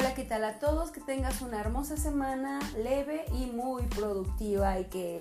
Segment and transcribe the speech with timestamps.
[0.00, 0.92] Hola, ¿qué tal a todos?
[0.92, 5.18] Que tengas una hermosa semana, leve y muy productiva y que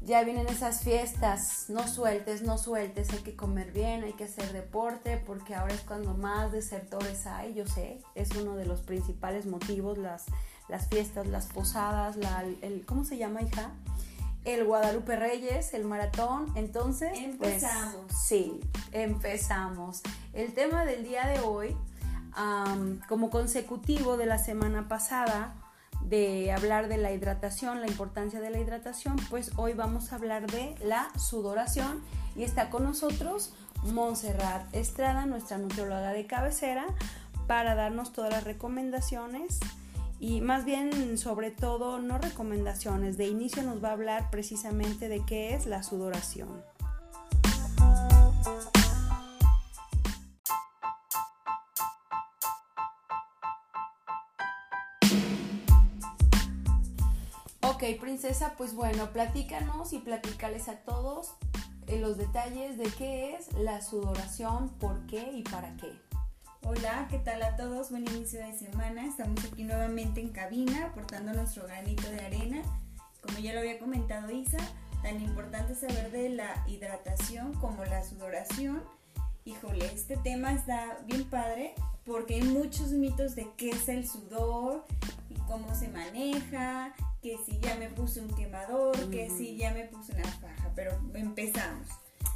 [0.00, 4.52] ya vienen esas fiestas, no sueltes, no sueltes, hay que comer bien, hay que hacer
[4.52, 9.46] deporte, porque ahora es cuando más desertores hay, yo sé, es uno de los principales
[9.46, 10.24] motivos, las,
[10.68, 13.70] las fiestas, las posadas, la, el, ¿cómo se llama, hija?
[14.44, 17.12] El Guadalupe Reyes, el maratón, entonces...
[17.38, 18.12] pues, Empezamos.
[18.26, 18.60] sí,
[18.90, 20.02] empezamos.
[20.32, 21.76] El tema del día de hoy,
[23.08, 25.54] como consecutivo de la semana pasada,
[26.02, 30.50] de hablar de la hidratación, la importancia de la hidratación, pues hoy vamos a hablar
[30.50, 32.02] de la sudoración.
[32.36, 36.84] Y está con nosotros Montserrat Estrada, nuestra nutrióloga de cabecera,
[37.46, 39.60] para darnos todas las recomendaciones.
[40.20, 45.24] Y más bien sobre todo no recomendaciones, de inicio nos va a hablar precisamente de
[45.24, 46.48] qué es la sudoración.
[57.92, 61.34] Princesa, pues bueno, platícanos y platícales a todos
[61.86, 65.92] eh, los detalles de qué es la sudoración, por qué y para qué.
[66.62, 67.90] Hola, ¿qué tal a todos?
[67.90, 69.04] Buen inicio de semana.
[69.04, 72.62] Estamos aquí nuevamente en cabina aportando nuestro granito de arena.
[73.20, 74.58] Como ya lo había comentado Isa,
[75.02, 78.82] tan importante saber de la hidratación como la sudoración.
[79.44, 81.74] Híjole, este tema está bien padre
[82.06, 84.86] porque hay muchos mitos de qué es el sudor
[85.46, 90.12] cómo se maneja que si ya me puse un quemador, que si ya me puse
[90.12, 91.88] una faja, pero empezamos.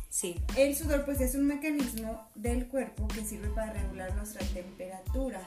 [0.08, 0.40] Sí.
[0.56, 5.40] El sudor pues es un mecanismo del cuerpo que sirve para regular nuestra temperatura.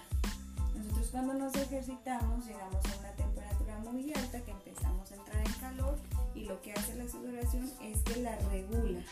[0.75, 5.53] Nosotros cuando nos ejercitamos llegamos a una temperatura muy alta que empezamos a entrar en
[5.53, 5.97] calor
[6.35, 9.03] y lo que hace la sudoración es que la regula.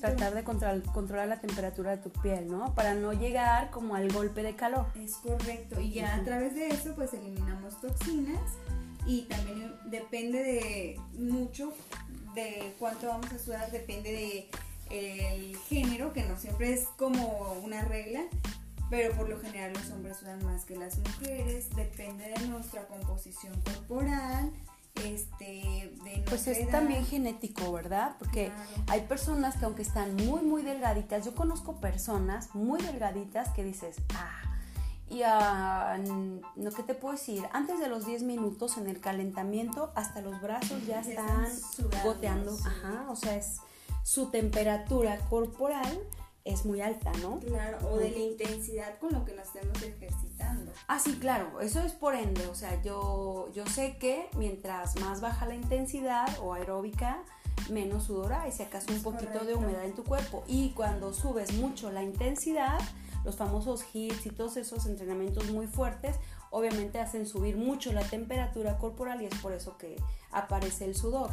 [0.00, 2.74] Tratar de controlar la temperatura de tu piel, ¿no?
[2.74, 4.86] Para no llegar como al golpe de calor.
[4.94, 5.80] Es correcto.
[5.80, 8.40] Y ya a través de eso pues eliminamos toxinas
[9.06, 11.72] y también depende de mucho
[12.34, 14.48] de cuánto vamos a sudar, depende de
[14.90, 18.22] el género, que no siempre es como una regla,
[18.90, 23.58] pero por lo general los hombres sudan más que las mujeres, depende de nuestra composición
[23.62, 24.52] corporal,
[24.94, 28.16] este, de Pues es también genético, ¿verdad?
[28.18, 28.52] Porque
[28.88, 33.96] hay personas que aunque están muy, muy delgaditas, yo conozco personas muy delgaditas que dices,
[34.14, 34.42] ah,
[35.08, 35.98] y a,
[36.56, 40.40] no que te puedo decir, antes de los 10 minutos en el calentamiento, hasta los
[40.40, 41.48] brazos ya están,
[42.02, 43.58] goteando, ajá, o sea, es
[44.02, 46.00] su temperatura corporal
[46.44, 47.38] es muy alta, ¿no?
[47.40, 50.72] Claro, o de la intensidad con lo que nos estemos ejercitando.
[50.88, 55.20] Ah, sí, claro, eso es por ende, o sea, yo, yo sé que mientras más
[55.20, 57.22] baja la intensidad o aeróbica,
[57.70, 60.42] menos sudor hay, si acaso un poquito de humedad en tu cuerpo.
[60.46, 62.80] Y cuando subes mucho la intensidad,
[63.24, 66.16] los famosos hits y todos esos entrenamientos muy fuertes,
[66.50, 69.96] obviamente hacen subir mucho la temperatura corporal y es por eso que
[70.32, 71.30] aparece el sudor.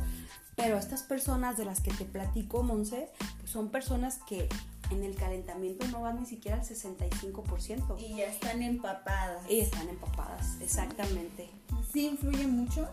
[0.55, 3.09] Pero estas personas de las que te platico, Monse,
[3.39, 4.49] pues son personas que
[4.91, 7.99] en el calentamiento no van ni siquiera al 65%.
[7.99, 9.49] Y ya están empapadas.
[9.49, 11.49] Y están empapadas, exactamente.
[11.91, 12.87] Sí influye mucho.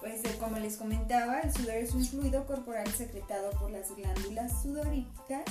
[0.00, 4.62] Pues eh, como les comentaba, el sudor es un fluido corporal secretado por las glándulas
[4.62, 5.44] sudoríticas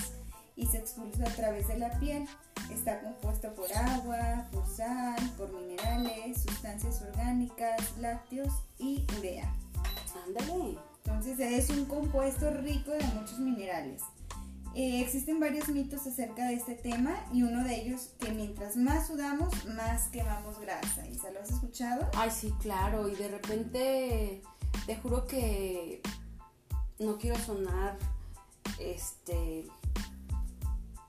[0.56, 2.28] y se expulsa a través de la piel.
[2.72, 9.54] Está compuesto por agua, por sal, por minerales, sustancias orgánicas, lácteos y urea.
[10.26, 10.78] Ándale.
[11.06, 14.02] Entonces es un compuesto rico de muchos minerales.
[14.75, 19.07] Eh, existen varios mitos acerca de este tema y uno de ellos que mientras más
[19.07, 21.07] sudamos, más quemamos grasa.
[21.07, 22.07] ¿Y se lo has escuchado?
[22.16, 23.09] Ay, sí, claro.
[23.09, 24.41] Y de repente
[24.85, 26.02] te juro que
[27.00, 27.97] no quiero sonar
[28.80, 29.66] este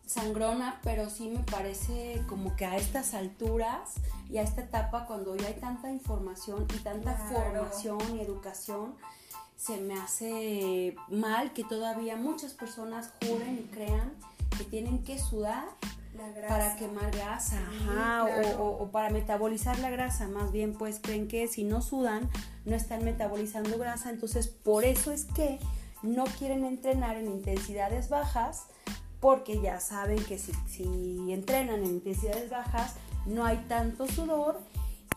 [0.06, 3.94] sangrona, pero sí me parece como que a estas alturas
[4.28, 8.96] y a esta etapa, cuando ya hay tanta información y tanta formación y educación,
[9.60, 14.14] se me hace mal que todavía muchas personas juren y crean
[14.56, 15.64] que tienen que sudar
[16.48, 17.60] para quemar grasa
[18.58, 20.28] o, para metabolizar la grasa.
[20.28, 22.30] Más bien, pues creen que si no sudan,
[22.64, 24.08] no están metabolizando grasa.
[24.08, 25.58] Entonces, por eso es que
[26.02, 28.64] no quieren entrenar en intensidades bajas
[29.20, 30.52] porque ya saben que si,
[31.30, 32.94] entrenan en intensidades bajas
[33.26, 34.58] no hay tanto sudor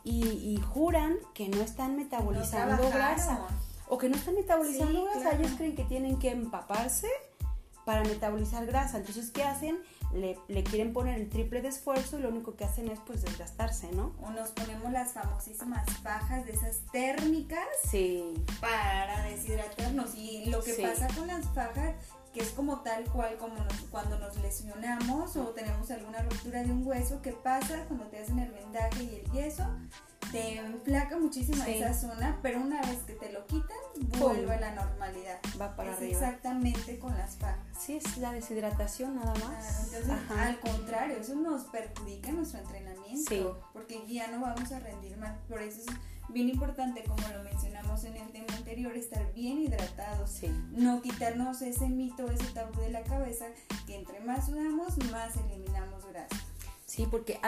[0.03, 3.47] y, juran que no están metabolizando grasa
[3.93, 7.07] o que no están metabolizando grasa, ellos creen que tienen que empaparse
[7.85, 9.83] para metabolizar grasa, entonces ¿qué hacen?
[10.11, 13.21] Le, le, quieren poner el triple de esfuerzo y lo único que hacen es pues
[13.21, 14.15] desgastarse, ¿no?
[14.23, 18.33] O nos ponemos las famosísimas fajas de esas térmicas sí.
[18.59, 21.93] para deshidratarnos y lo que pasa con las fajas
[22.33, 23.55] que es como tal cual como
[23.91, 28.39] cuando nos lesionamos o tenemos alguna ruptura de un hueso, ¿qué pasa cuando te hacen
[28.39, 29.65] el vendaje y el yeso?
[30.31, 33.77] Te enflaca muchísimo esa zona, pero una vez que te lo quitan,
[34.17, 35.39] vuelve a la normalidad.
[35.61, 36.11] Va para es arriba.
[36.11, 37.59] Exactamente con las fajas.
[37.77, 39.93] Sí, es la deshidratación nada más.
[39.93, 43.61] entonces, al contrario, eso nos perjudica nuestro entrenamiento.
[43.73, 45.37] Porque ya no vamos a rendir más.
[45.47, 45.87] Por eso es
[46.33, 50.29] bien importante, como lo mencionamos en el tema anterior, estar bien hidratados.
[50.29, 50.47] Sí.
[50.71, 53.45] No quitarnos ese mito, ese tabú de la cabeza,
[53.85, 56.35] que entre más sudamos, más eliminamos grasa.
[56.85, 57.39] Sí, porque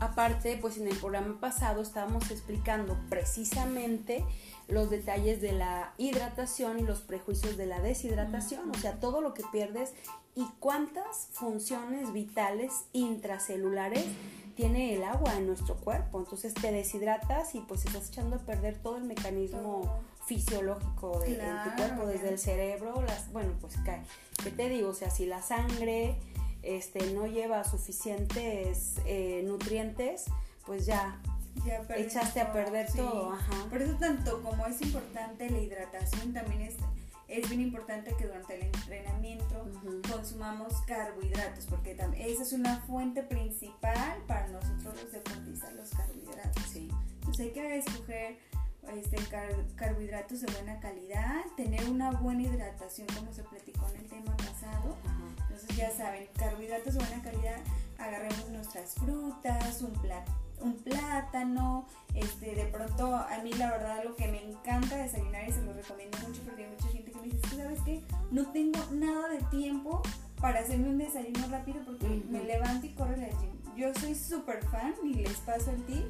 [0.00, 4.24] aparte, pues en el programa pasado estábamos explicando precisamente
[4.68, 9.32] los detalles de la hidratación y los prejuicios de la deshidratación, o sea, todo lo
[9.32, 9.94] que pierdes
[10.34, 14.04] y cuántas funciones vitales intracelulares
[14.54, 16.18] tiene el agua en nuestro cuerpo.
[16.18, 21.76] Entonces te deshidratas y pues estás echando a perder todo el mecanismo fisiológico de, tu
[21.76, 23.74] cuerpo, desde el cerebro, las, bueno, pues
[24.42, 24.90] ¿qué te digo?
[24.90, 26.16] O sea, si la sangre
[26.62, 30.26] este, no lleva suficientes eh, nutrientes,
[30.64, 31.20] pues ya,
[31.96, 33.36] echaste a perder todo.
[33.68, 36.76] Por eso tanto como es importante la hidratación, también es
[37.32, 38.62] es bien importante que durante el
[40.12, 46.62] consumamos carbohidratos, porque esa es una fuente principal para nosotros los deportistas, los carbohidratos.
[46.70, 46.88] Sí.
[47.14, 48.38] Entonces hay que escoger
[48.94, 49.16] este,
[49.76, 54.96] carbohidratos de buena calidad, tener una buena hidratación, como se platicó en el tema pasado.
[55.42, 57.58] Entonces ya saben, carbohidratos de buena calidad,
[57.98, 64.14] agarremos nuestras frutas, un plato un plátano, este, de pronto a mí la verdad lo
[64.16, 67.28] que me encanta desayunar y se lo recomiendo mucho porque hay mucha gente que me
[67.28, 68.02] dice, ¿sabes qué?
[68.30, 70.02] No tengo nada de tiempo
[70.40, 73.76] para hacerme un desayuno rápido porque me levanto y corro al gym.
[73.76, 76.04] Yo soy súper fan y les paso el tip.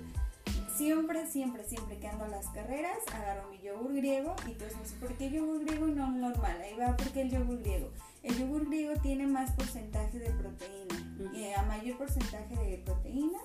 [0.75, 4.84] Siempre, siempre, siempre que ando a las carreras, agarro mi yogur griego y entonces no
[4.87, 6.56] sé por qué yogur griego y no normal.
[6.62, 7.90] Ahí va porque el yogur griego.
[8.22, 11.31] El yogur griego tiene más porcentaje de proteína.
[11.34, 13.38] Y a mayor porcentaje de proteína,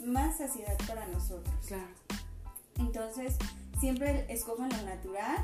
[0.00, 1.54] más saciedad para nosotros.
[1.66, 1.88] Claro.
[2.78, 3.36] Entonces,
[3.78, 5.38] siempre escojan lo natural,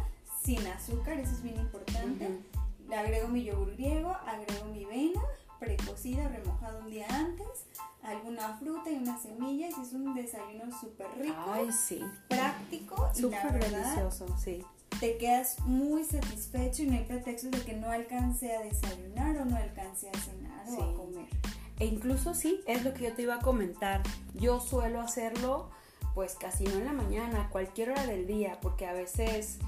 [0.45, 2.41] sin azúcar, eso es bien importante.
[2.89, 5.21] Le agrego mi yogur griego, agrego mi avena
[5.59, 7.67] precocida, remojada un día antes,
[8.03, 9.75] alguna fruta y unas semillas.
[9.79, 11.37] Es un desayuno súper rico.
[11.47, 12.01] Ay, sí.
[12.29, 13.11] Práctico.
[13.15, 14.65] Súper delicioso, sí.
[15.01, 19.45] Te quedas muy satisfecho y no hay pretextos de que no alcance a desayunar o
[19.45, 21.29] no alcance a cenar o a comer.
[21.79, 24.03] E incluso sí, es lo que yo te iba a comentar.
[24.35, 25.71] Yo suelo hacerlo
[26.15, 29.59] pues casi no en la mañana, cualquier hora del día, porque a veces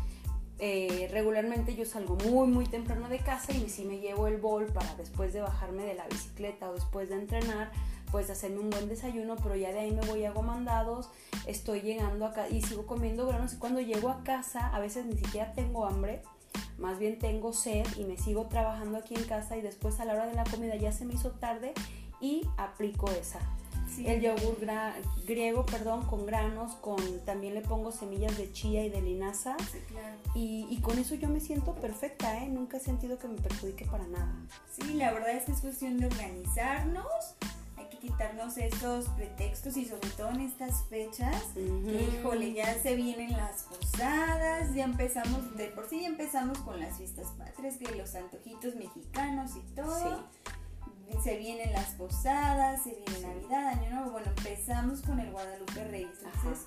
[0.59, 4.65] eh, regularmente yo salgo muy muy temprano de casa y si me llevo el bol
[4.65, 7.71] para después de bajarme de la bicicleta o después de entrenar,
[8.11, 11.11] pues hacerme un buen desayuno, pero ya de ahí me voy hago mandados,
[11.47, 15.19] estoy llegando acá y sigo comiendo granos y cuando llego a casa a veces ni
[15.19, 16.23] siquiera tengo hambre,
[16.79, 20.15] más bien tengo sed y me sigo trabajando aquí en casa y después a la
[20.15, 21.75] hora de la comida ya se me hizo tarde
[22.21, 23.41] y aplico esa.
[24.05, 24.57] El yogur
[25.27, 29.57] griego, perdón, con granos, con también le pongo semillas de chía y de linaza.
[30.35, 32.49] y, con eso yo me siento perfecta, ¿eh?
[32.49, 34.33] Nunca he sentido que me perjudique para nada.
[34.71, 37.07] Sí, la verdad es que es cuestión de organizarnos.
[38.01, 41.45] Quitarnos estos pretextos y sobre todo en estas fechas.
[41.57, 46.97] híjole, ya se vienen las posadas, ya empezamos, de por sí ya empezamos con las
[46.97, 50.25] fiestas patrias, que los antojitos mexicanos y todo
[51.23, 56.19] se vienen las posadas, se viene Navidad, Año Nuevo, bueno, empezamos con el Guadalupe Reyes.
[56.23, 56.67] Entonces,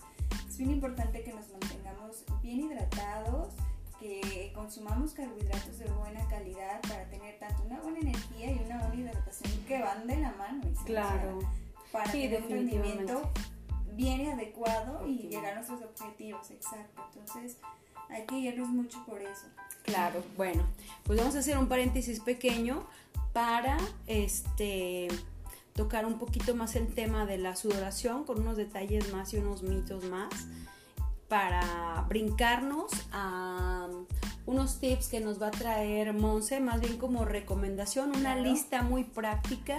[0.49, 3.53] es bien importante que nos mantengamos bien hidratados,
[4.01, 8.95] que consumamos carbohidratos de buena calidad para tener tanto una buena energía y una buena
[8.95, 10.63] hidratación que van de la mano.
[10.85, 11.39] Claro.
[11.91, 13.29] para tener un rendimiento
[13.93, 17.03] bien adecuado y llegar a nuestros objetivos, exacto.
[17.13, 17.57] Entonces,
[18.09, 19.45] hay que irnos mucho por eso.
[19.83, 20.63] Claro, bueno,
[21.03, 22.87] pues vamos a hacer un paréntesis pequeño
[23.33, 23.77] para
[24.07, 25.09] este
[25.73, 29.63] tocar un poquito más el tema de la sudoración con unos detalles más y unos
[29.63, 30.29] mitos más
[31.31, 33.87] para brincarnos a
[34.45, 39.05] unos tips que nos va a traer Monse, más bien como recomendación, una lista muy
[39.05, 39.77] práctica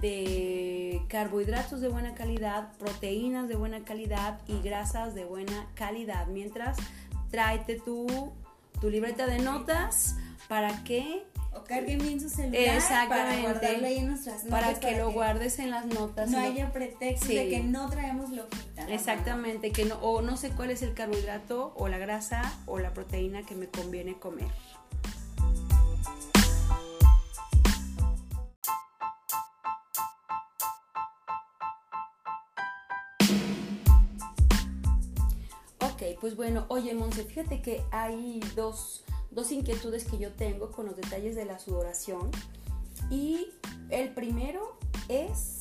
[0.00, 6.26] de carbohidratos de buena calidad, proteínas de buena calidad y grasas de buena calidad.
[6.26, 6.76] Mientras,
[7.30, 8.32] tráete tu,
[8.80, 10.16] tu libreta de notas
[10.48, 11.24] para que
[11.54, 14.60] o carguen bien su celular para guardarlo ahí en nuestras notas.
[14.60, 16.30] Para que lo guardes en las notas.
[16.30, 18.86] No haya pretexto de que no traemos lojita.
[18.88, 22.92] Exactamente, que no, o no sé cuál es el carbohidrato o la grasa o la
[22.92, 24.48] proteína que me conviene comer.
[35.80, 40.86] Ok, pues bueno, oye Monse, fíjate que hay dos dos inquietudes que yo tengo con
[40.86, 42.30] los detalles de la sudoración.
[43.10, 43.48] Y
[43.90, 45.58] el primero es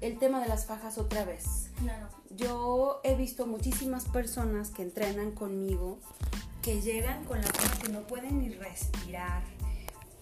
[0.00, 1.70] el tema de las fajas otra vez.
[1.80, 2.08] Claro.
[2.30, 5.98] Yo he visto muchísimas personas que entrenan conmigo
[6.62, 9.42] que llegan con la faja que no pueden ni respirar.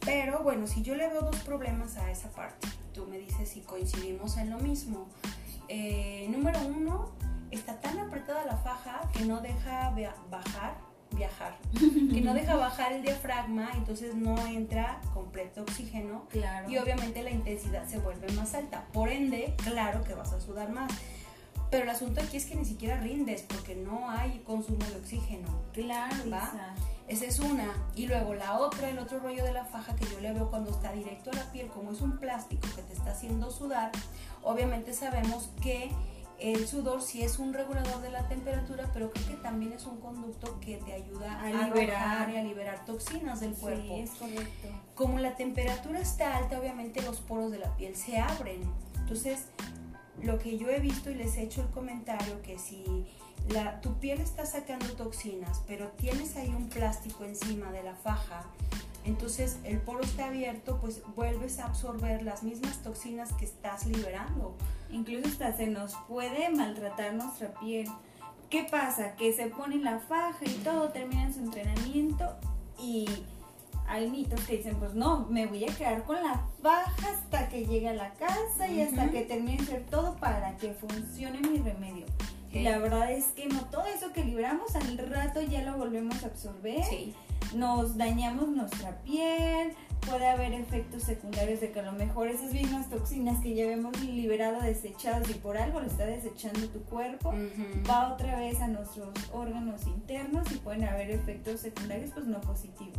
[0.00, 3.62] Pero bueno, si yo le veo dos problemas a esa parte, tú me dices si
[3.62, 5.08] coincidimos en lo mismo.
[5.68, 7.10] Eh, número uno,
[7.50, 9.92] está tan apretada la faja que no deja
[10.30, 10.76] bajar,
[11.12, 16.68] viajar, que no deja bajar el diafragma, entonces no entra completo oxígeno claro.
[16.70, 18.84] y obviamente la intensidad se vuelve más alta.
[18.92, 20.92] Por ende, claro que vas a sudar más.
[21.70, 25.48] Pero el asunto aquí es que ni siquiera rindes porque no hay consumo de oxígeno.
[25.72, 26.74] Claro, ¿va?
[27.08, 27.72] Esa es una.
[27.94, 30.70] Y luego la otra, el otro rollo de la faja que yo le veo cuando
[30.70, 33.90] está directo a la piel, como es un plástico que te está haciendo sudar,
[34.42, 35.90] obviamente sabemos que
[36.38, 39.98] el sudor sí es un regulador de la temperatura, pero creo que también es un
[40.00, 43.94] conducto que te ayuda a, liberar y a liberar toxinas del cuerpo.
[43.94, 44.68] Sí, es correcto.
[44.94, 48.62] Como la temperatura está alta, obviamente los poros de la piel se abren.
[48.98, 49.46] Entonces,
[50.22, 53.06] lo que yo he visto y les he hecho el comentario que si
[53.48, 58.44] la, tu piel está sacando toxinas, pero tienes ahí un plástico encima de la faja,
[59.06, 64.56] entonces el poro está abierto, pues vuelves a absorber las mismas toxinas que estás liberando.
[64.90, 67.88] Incluso hasta se nos puede maltratar nuestra piel.
[68.50, 69.14] ¿Qué pasa?
[69.14, 72.36] Que se pone la faja y todo, termina su entrenamiento
[72.80, 73.08] y
[73.86, 77.64] hay mitos que dicen, pues no, me voy a quedar con la faja hasta que
[77.64, 81.58] llegue a la casa y hasta que termine de hacer todo para que funcione mi
[81.58, 82.06] remedio.
[82.52, 86.24] Y la verdad es que no, todo eso que libramos al rato ya lo volvemos
[86.24, 86.82] a absorber.
[86.84, 87.14] Sí
[87.54, 89.72] nos dañamos nuestra piel,
[90.06, 94.00] puede haber efectos secundarios de que a lo mejor esas mismas toxinas que ya hemos
[94.02, 97.34] liberado, desechadas y por algo lo está desechando tu cuerpo,
[97.88, 102.98] va otra vez a nuestros órganos internos y pueden haber efectos secundarios pues no positivos.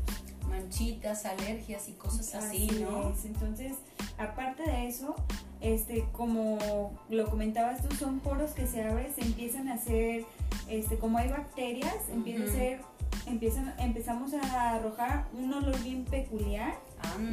[0.50, 3.14] Manchitas, alergias y cosas así, ¿no?
[3.26, 3.74] Entonces,
[4.18, 5.16] aparte de eso,
[5.60, 10.24] este, como lo comentabas tú, son poros que se abren, se empiezan a hacer,
[10.70, 12.82] este, como hay bacterias, empieza a ser
[13.26, 16.76] empiezan, empezamos a arrojar un olor bien peculiar,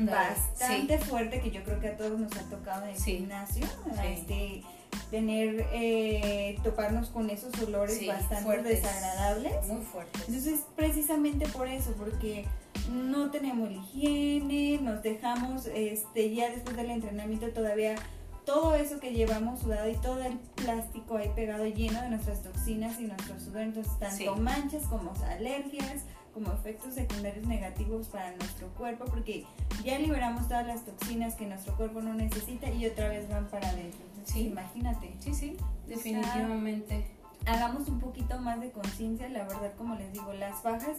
[0.06, 3.66] bastante fuerte, que yo creo que a todos nos ha tocado en el gimnasio,
[4.04, 4.62] este,
[5.10, 9.66] tener, eh, toparnos con esos olores bastante desagradables.
[9.66, 10.22] Muy fuertes.
[10.26, 12.46] Entonces, precisamente por eso, porque
[12.90, 17.96] no tenemos higiene, nos dejamos, este, ya después del entrenamiento todavía
[18.44, 23.00] todo eso que llevamos sudado y todo el plástico ahí pegado lleno de nuestras toxinas
[23.00, 29.04] y nuestro sudor, entonces tanto manchas como alergias, como efectos secundarios negativos para nuestro cuerpo,
[29.06, 29.46] porque
[29.84, 33.68] ya liberamos todas las toxinas que nuestro cuerpo no necesita y otra vez van para
[33.68, 34.00] adentro.
[34.24, 35.14] sí, imagínate.
[35.20, 37.06] Sí, sí, definitivamente.
[37.46, 40.98] hagamos un poquito más de conciencia, la verdad, como les digo, las fajas,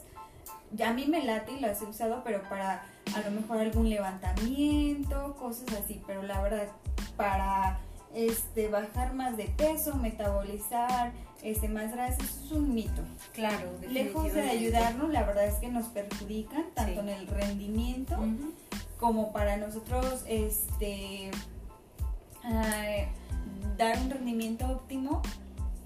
[0.72, 2.84] ya a mí me late y las he usado, pero para
[3.16, 6.68] a lo mejor algún levantamiento, cosas así, pero la verdad,
[7.16, 7.80] para
[8.14, 11.12] este, bajar más de peso, metabolizar
[11.44, 13.04] este, más grasa, eso es un mito.
[13.34, 18.18] Claro, Lejos de ayudarnos, la verdad es que nos perjudican tanto en el rendimiento
[19.00, 21.30] como para nosotros este,
[23.78, 25.22] dar un rendimiento óptimo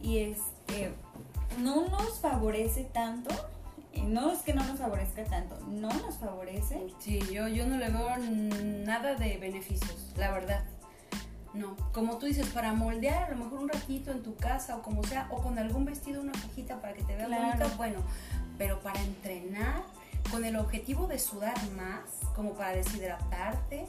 [0.02, 0.94] y este,
[1.60, 3.30] no nos favorece tanto
[3.98, 6.88] no es que no nos favorezca tanto, no nos favorece.
[7.00, 8.10] Sí, yo, yo no le veo
[8.86, 10.64] nada de beneficios, la verdad.
[11.54, 14.84] No, como tú dices, para moldear a lo mejor un ratito en tu casa o
[14.84, 18.02] como sea, o con algún vestido, una cajita para que te vea bonita, bueno,
[18.58, 19.84] pero para entrenar
[20.30, 22.02] con el objetivo de sudar más,
[22.36, 23.88] como para deshidratarte,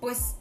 [0.00, 0.36] pues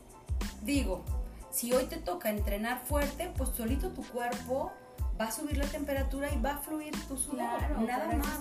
[0.64, 1.06] digo,
[1.50, 4.74] si hoy te toca entrenar fuerte, pues solito tu cuerpo
[5.20, 7.40] va a subir la temperatura y va a fluir tu sudor.
[7.86, 8.40] nada más.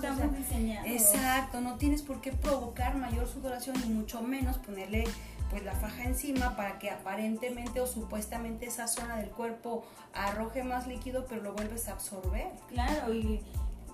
[0.85, 5.05] exacto, no tienes por qué provocar mayor sudoración y mucho menos ponerle
[5.49, 10.87] pues la faja encima para que aparentemente o supuestamente esa zona del cuerpo arroje más
[10.87, 12.47] líquido, pero lo vuelves a absorber.
[12.69, 13.39] Claro, y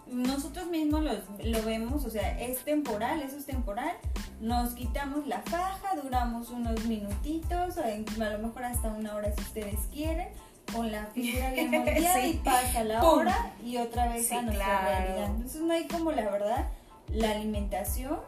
[0.08, 1.12] nosotros mismos lo,
[1.44, 3.92] lo vemos, o sea, es temporal, eso es temporal.
[4.40, 9.80] Nos quitamos la faja, duramos unos minutitos, a lo mejor hasta una hora si ustedes
[9.92, 10.30] quieren
[10.74, 15.26] con la figura bien moldeada y pasa la hora y otra vez a nuestra realidad.
[15.26, 16.68] Entonces no hay como la verdad
[17.14, 18.20] la alimentación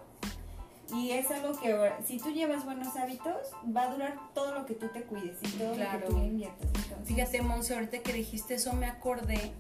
[0.94, 3.36] y es algo que si tú llevas buenos hábitos
[3.76, 6.70] va a durar todo lo que tú te cuides y todo lo que tú inviertas.
[7.06, 9.54] Fíjate, Monse, ahorita que dijiste eso me acordé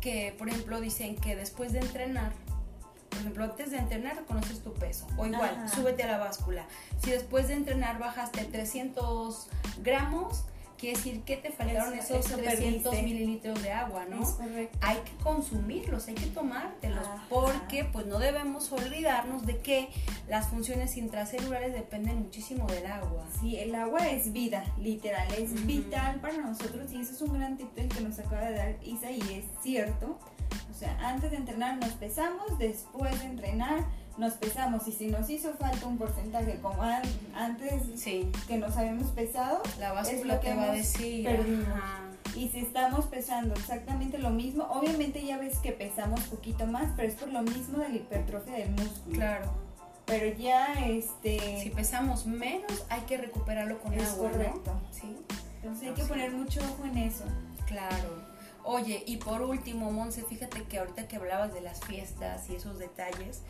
[0.00, 2.32] que, por ejemplo, dicen que después de entrenar,
[3.08, 5.06] por ejemplo, antes de entrenar reconoces tu peso.
[5.16, 6.66] O igual, súbete a la báscula.
[7.02, 9.48] Si después de entrenar bajaste 300
[9.82, 10.44] gramos,
[10.78, 14.22] quiere decir que te faltaron esos 300 mililitros de agua, ¿no?
[14.22, 14.78] Es correcto.
[14.80, 19.88] Hay que consumirlos, hay que tomártelos, porque pues no debemos olvidarnos de que
[20.28, 23.26] las funciones intracelulares dependen muchísimo del agua.
[23.40, 27.56] Sí, el agua es vida, literal, es vital para nosotros y eso es un gran
[27.56, 30.18] tip que nos acaba de dar Isa y es cierto.
[30.70, 33.86] O sea, antes de entrenar nos pesamos, después de entrenar
[34.18, 36.82] nos pesamos y si nos hizo falta un porcentaje como
[37.34, 37.82] antes
[38.46, 41.28] que nos habíamos pesado, la báscula es lo que va a decir.
[42.34, 47.08] Y si estamos pesando exactamente lo mismo, obviamente ya ves que pesamos poquito más, pero
[47.08, 49.16] es por lo mismo de la hipertrofia del músculo.
[49.16, 49.66] Claro.
[50.04, 54.72] Pero ya este si pesamos menos, hay que recuperarlo con es agua, correcto.
[54.90, 55.16] Sí.
[55.56, 57.24] Entonces hay que poner mucho ojo en eso.
[57.66, 58.26] Claro.
[58.62, 62.78] Oye, y por último, Monse, fíjate que ahorita que hablabas de las fiestas y esos
[62.78, 63.42] detalles,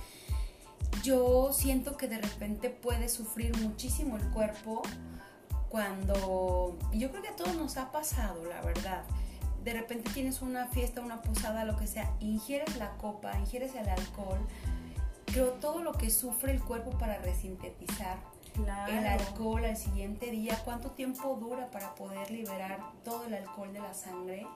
[1.06, 4.82] yo siento que de repente puede sufrir muchísimo el cuerpo
[5.68, 9.04] cuando, yo creo que a todos nos ha pasado, la verdad.
[9.62, 13.88] De repente tienes una fiesta, una posada, lo que sea, ingieres la copa, ingieres el
[13.88, 14.40] alcohol,
[15.26, 18.18] creo todo lo que sufre el cuerpo para resintetizar
[18.88, 23.80] el alcohol al siguiente día, cuánto tiempo dura para poder liberar todo el alcohol de
[23.80, 24.46] la sangre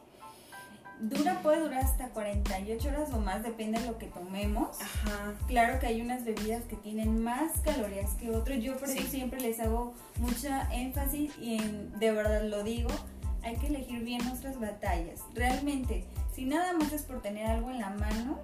[1.00, 4.80] dura, puede durar hasta 48 horas o más, depende de lo que tomemos.
[4.80, 5.34] Ajá.
[5.46, 8.60] Claro que hay unas bebidas que tienen más calorías que otras.
[8.60, 11.58] Yo por eso siempre les hago mucha énfasis y
[11.98, 12.90] de verdad lo digo,
[13.42, 15.20] hay que elegir bien nuestras batallas.
[15.34, 16.04] Realmente,
[16.34, 18.38] si nada más es por tener algo en la mano,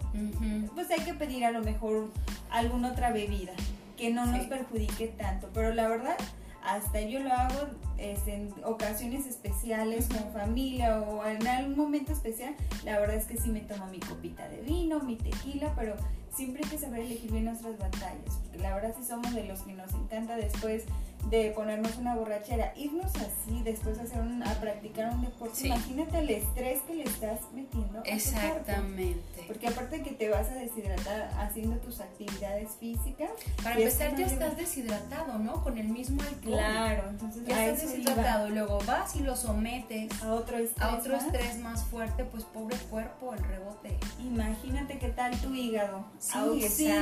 [0.74, 2.10] pues hay que pedir a lo mejor
[2.50, 3.52] alguna otra bebida
[3.96, 5.50] que no nos perjudique tanto.
[5.52, 6.16] Pero la verdad,
[6.66, 7.68] hasta yo lo hago
[7.98, 12.54] en ocasiones especiales con familia o en algún momento especial,
[12.84, 15.94] la verdad es que sí me tomo mi copita de vino, mi tequila, pero
[16.36, 19.62] siempre hay que saber elegir bien nuestras batallas, porque la verdad sí somos de los
[19.62, 20.84] que nos encanta después
[21.30, 25.66] de ponernos una borrachera, irnos así, después hacer a practicar un deporte.
[25.66, 28.00] Imagínate el estrés que le estás metiendo.
[28.04, 29.44] Exactamente.
[29.48, 33.30] Porque aparte que te vas a deshidratar haciendo tus actividades físicas.
[33.62, 35.64] Para empezar ya estás deshidratado, ¿no?
[35.64, 36.58] Con el mismo alcohol.
[36.58, 38.48] Claro, entonces ya estás deshidratado.
[38.50, 42.76] Luego vas y lo sometes a otro estrés, a otro estrés más fuerte, pues pobre
[42.88, 43.98] cuerpo, el rebote.
[44.20, 46.04] Imagínate qué tal tu hígado.
[46.26, 46.92] Sí,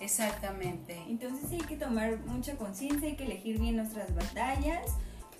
[0.00, 0.96] Exactamente.
[1.08, 4.92] Entonces sí hay que tomar mucha conciencia, hay que elegir bien nuestras batallas.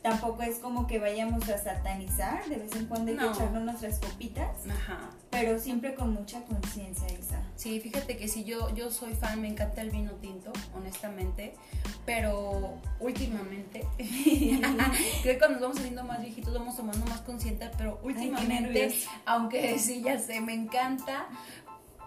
[0.02, 4.00] Tampoco es como que vayamos a satanizar, de vez en cuando hay que echarnos nuestras
[4.00, 4.66] copitas.
[4.68, 5.10] Ajá.
[5.30, 7.40] Pero siempre con mucha conciencia, Isa.
[7.54, 11.54] Sí, fíjate que si yo, yo soy fan, me encanta el vino tinto, honestamente.
[12.04, 17.70] Pero últimamente, creo que cuando nos vamos haciendo más viejitos, vamos tomando más consciente.
[17.78, 18.92] Pero últimamente,
[19.24, 21.28] aunque sí, ya sé, me encanta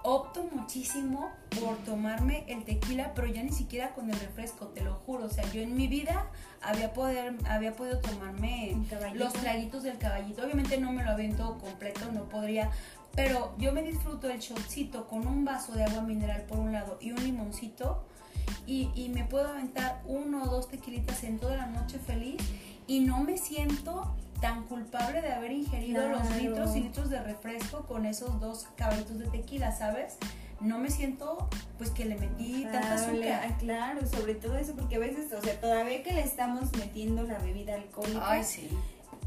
[0.05, 4.93] opto muchísimo por tomarme el tequila, pero ya ni siquiera con el refresco, te lo
[4.93, 5.25] juro.
[5.25, 6.27] O sea, yo en mi vida
[6.61, 8.77] había, poder, había podido tomarme
[9.15, 10.43] los traguitos del caballito.
[10.43, 12.69] Obviamente no me lo aviento completo, no podría.
[13.15, 16.97] Pero yo me disfruto el shotcito con un vaso de agua mineral por un lado
[17.01, 18.05] y un limoncito.
[18.67, 22.41] Y, y me puedo aventar uno o dos tequilitas en toda la noche feliz.
[22.87, 27.85] Y no me siento tan culpable de haber ingerido los litros y litros de refresco
[27.85, 30.17] con esos dos caballitos de tequila, ¿sabes?
[30.59, 33.57] No me siento pues que le metí tanta azúcar.
[33.59, 37.37] claro, sobre todo eso, porque a veces, o sea, todavía que le estamos metiendo la
[37.39, 38.31] bebida alcohólica.
[38.31, 38.69] Ay, sí.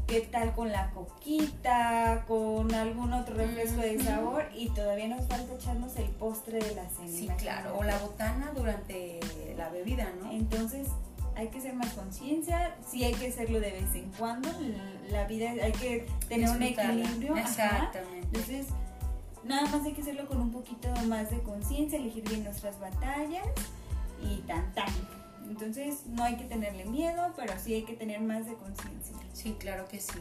[0.07, 4.45] ¿Qué tal con la coquita, con algún otro refresco de sabor?
[4.57, 7.07] Y todavía nos falta echarnos el postre de la cena.
[7.07, 9.19] Sí, claro, o la botana durante
[9.55, 10.31] la bebida, ¿no?
[10.31, 10.87] Entonces,
[11.39, 14.49] hay que ser más conciencia, sí hay que hacerlo de vez en cuando,
[15.09, 17.37] la vida hay que tener un equilibrio.
[17.37, 18.27] Exactamente.
[18.27, 18.67] Entonces,
[19.45, 23.47] nada más hay que hacerlo con un poquito más de conciencia, elegir bien nuestras batallas
[24.21, 24.89] y tan tan.
[25.49, 29.15] Entonces, no hay que tenerle miedo, pero sí hay que tener más de conciencia.
[29.31, 30.19] Sí, claro que sí.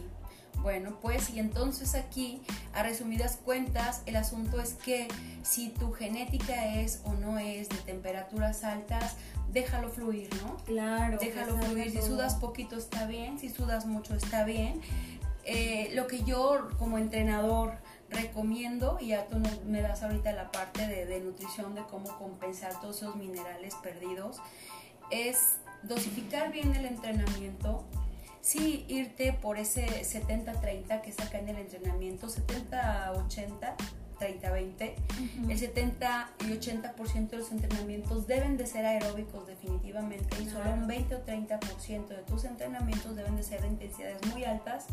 [0.62, 2.42] Bueno, pues y entonces aquí,
[2.74, 5.08] a resumidas cuentas, el asunto es que
[5.42, 9.16] si tu genética es o no es de temperaturas altas,
[9.52, 10.56] déjalo fluir, ¿no?
[10.64, 11.18] Claro.
[11.18, 11.90] Déjalo fluir.
[11.90, 14.80] Si sudas poquito está bien, si sudas mucho está bien.
[15.44, 17.78] Eh, lo que yo como entrenador
[18.10, 22.78] recomiendo, y ya tú me das ahorita la parte de, de nutrición, de cómo compensar
[22.80, 24.38] todos esos minerales perdidos,
[25.10, 27.84] es dosificar bien el entrenamiento,
[28.40, 33.74] sí irte por ese 70-30 que saca en el entrenamiento, 70-80
[34.18, 34.94] 30-20,
[35.48, 40.86] el 70 y 80% de los entrenamientos deben de ser aeróbicos definitivamente y solo un
[40.86, 44.86] 20 o 30% de tus entrenamientos deben de ser de intensidades muy altas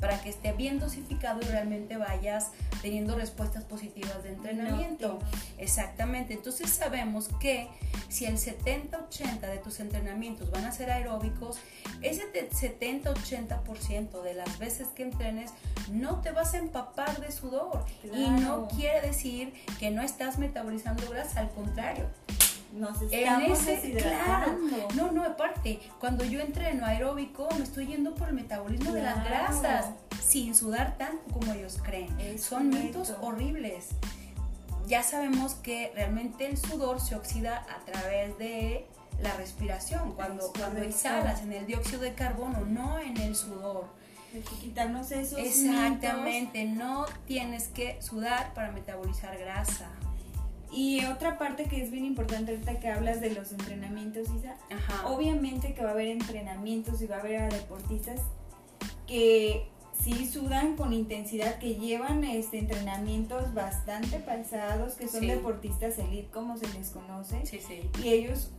[0.00, 2.50] para que esté bien dosificado y realmente vayas
[2.82, 5.18] teniendo respuestas positivas de entrenamiento.
[5.58, 6.34] Exactamente.
[6.34, 7.68] Entonces sabemos que
[8.08, 11.58] si el 70-80 de tus entrenamientos van a ser aeróbicos,
[12.02, 15.52] ese 70-80% de las veces que entrenes
[15.90, 17.84] no te vas a empapar de sudor.
[18.04, 22.06] Y no quiere decir que no estás metabolizando grasa, al contrario
[22.76, 24.58] nos estamos en claro,
[24.94, 29.24] no, no, aparte, cuando yo entreno aeróbico me estoy yendo por el metabolismo de las
[29.24, 29.90] grasas,
[30.22, 32.38] sin sudar tanto como ellos creen.
[32.38, 33.88] Son mitos horribles.
[34.86, 38.86] Ya sabemos que realmente el sudor se oxida a través de
[39.20, 43.86] la respiración, cuando, cuando exhalas en el dióxido de carbono, no en el sudor.
[44.34, 49.90] Hay que quitarnos esos Exactamente, no tienes que sudar para metabolizar grasa.
[50.72, 54.56] Y otra parte que es bien importante ahorita que hablas de los entrenamientos, Isa,
[55.04, 58.20] obviamente que va a haber entrenamientos y va a haber a deportistas
[59.06, 59.68] que
[60.02, 66.56] sí sudan con intensidad, que llevan este entrenamientos bastante pesados, que son deportistas elite como
[66.58, 67.44] se les conoce.
[67.46, 67.88] Sí, sí.
[68.02, 68.50] Y ellos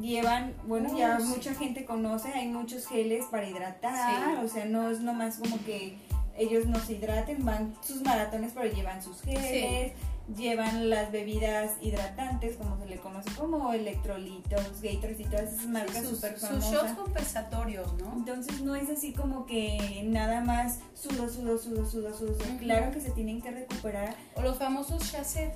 [0.00, 5.00] llevan, bueno, ya mucha gente conoce, hay muchos geles para hidratar, o sea, no es
[5.00, 5.96] nomás como que
[6.36, 9.92] ellos no se hidraten, van sus maratones, pero llevan sus geles
[10.36, 16.06] llevan las bebidas hidratantes, como se le conoce como electrolitos, Gatorade y todas esas marcas
[16.06, 16.64] súper famosas.
[16.64, 18.12] Sus shots compensatorios, ¿no?
[18.16, 22.34] Entonces no es así como que nada más sudo, sudo, sudo, sudo, sudo.
[22.58, 24.14] Claro que se tienen que recuperar.
[24.34, 25.54] O los famosos chasset.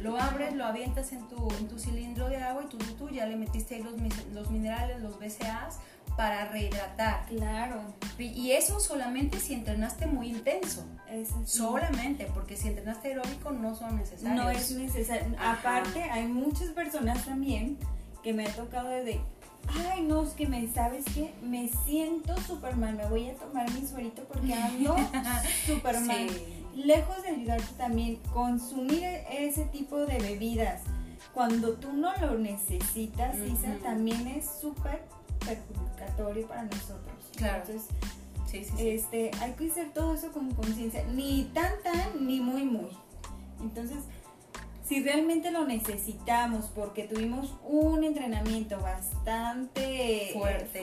[0.00, 3.24] Lo abres, lo avientas en tu, en tu cilindro de agua y tú, tú, ya
[3.24, 3.94] le metiste ahí los,
[4.32, 5.78] los minerales, los BCAAs
[6.16, 7.26] para rehidratar.
[7.26, 7.82] Claro.
[8.18, 10.84] Y eso solamente si entrenaste muy intenso.
[11.44, 14.44] Solamente, porque si entrenaste aeróbico no son necesarios.
[14.44, 15.36] No es necesario.
[15.38, 17.76] Aparte, hay muchas personas también
[18.22, 19.20] que me ha tocado de,
[19.90, 21.34] ay, no, es que me, ¿sabes qué?
[21.42, 24.96] Me siento súper mal, me voy a tomar mi suerito porque ando
[25.66, 26.28] súper mal.
[26.74, 30.80] Lejos de ayudarte también, consumir ese tipo de bebidas
[31.34, 35.02] cuando tú no lo necesitas, Isa, también es súper
[35.44, 37.30] perjudicatorio para nosotros.
[37.36, 37.62] Claro.
[37.66, 37.88] Entonces,
[38.78, 42.90] Este, hay que hacer todo eso con conciencia, ni tan tan, ni muy muy.
[43.60, 43.98] Entonces,
[44.86, 50.82] si realmente lo necesitamos porque tuvimos un entrenamiento bastante fuerte,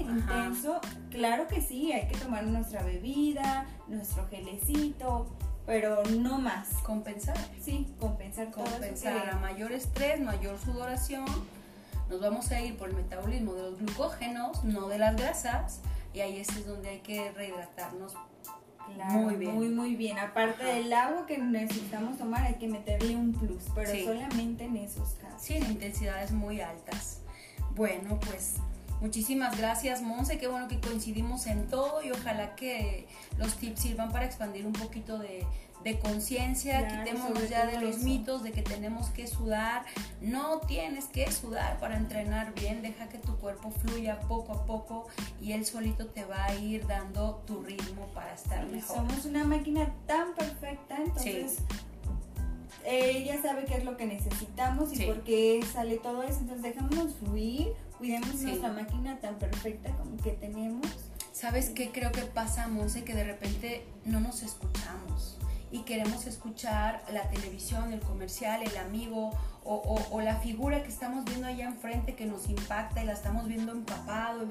[0.00, 5.28] intenso, claro que sí, hay que tomar nuestra bebida, nuestro gelecito,
[5.66, 6.68] pero no más.
[6.82, 7.38] Compensar.
[7.62, 8.50] Sí, compensar.
[8.50, 11.26] Compensar a mayor estrés, mayor sudoración
[12.08, 15.80] nos vamos a ir por el metabolismo de los glucógenos, no de las grasas,
[16.14, 18.14] y ahí es donde hay que rehidratarnos
[19.10, 19.54] muy bien.
[19.54, 20.18] Muy, muy bien.
[20.18, 25.10] Aparte del agua que necesitamos tomar, hay que meterle un plus, pero solamente en esos
[25.14, 25.42] casos.
[25.42, 27.20] Sí, en intensidades muy altas.
[27.74, 28.56] Bueno, pues
[29.00, 30.38] muchísimas gracias, Monse.
[30.38, 34.72] Qué bueno que coincidimos en todo y ojalá que los tips sirvan para expandir un
[34.72, 35.46] poquito de,
[35.88, 39.84] de conciencia, quitémonos ya de los mitos de que tenemos que sudar.
[40.20, 45.06] No tienes que sudar para entrenar bien, deja que tu cuerpo fluya poco a poco
[45.40, 48.96] y él solito te va a ir dando tu ritmo para estar mejor.
[48.96, 51.58] Somos una máquina tan perfecta, entonces
[52.84, 57.14] ella sabe qué es lo que necesitamos y por qué sale todo eso, entonces dejémonos
[57.14, 60.86] fluir, cuidemos nuestra máquina tan perfecta como que tenemos.
[61.32, 63.04] ¿Sabes qué creo que pasa, Monse?
[63.04, 65.38] Que de repente no nos escuchamos
[65.70, 69.32] y queremos escuchar la televisión, el comercial, el amigo
[69.64, 73.72] o, la figura que estamos viendo allá enfrente que nos impacta y la estamos viendo
[73.72, 74.48] empapado,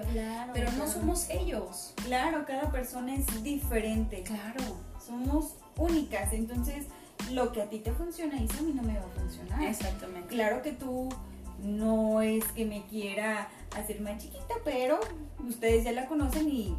[0.53, 1.93] pero no somos ellos.
[2.05, 4.21] Claro, cada persona es diferente.
[4.21, 4.77] Claro.
[5.03, 6.85] Somos únicas, entonces
[7.31, 9.63] lo que a ti te funciona, eso a mí no me va a funcionar.
[9.63, 10.27] Exactamente.
[10.27, 11.09] Claro que tú
[11.63, 14.99] no es que me quiera hacer más chiquita, pero
[15.47, 16.75] ustedes ya la conocen y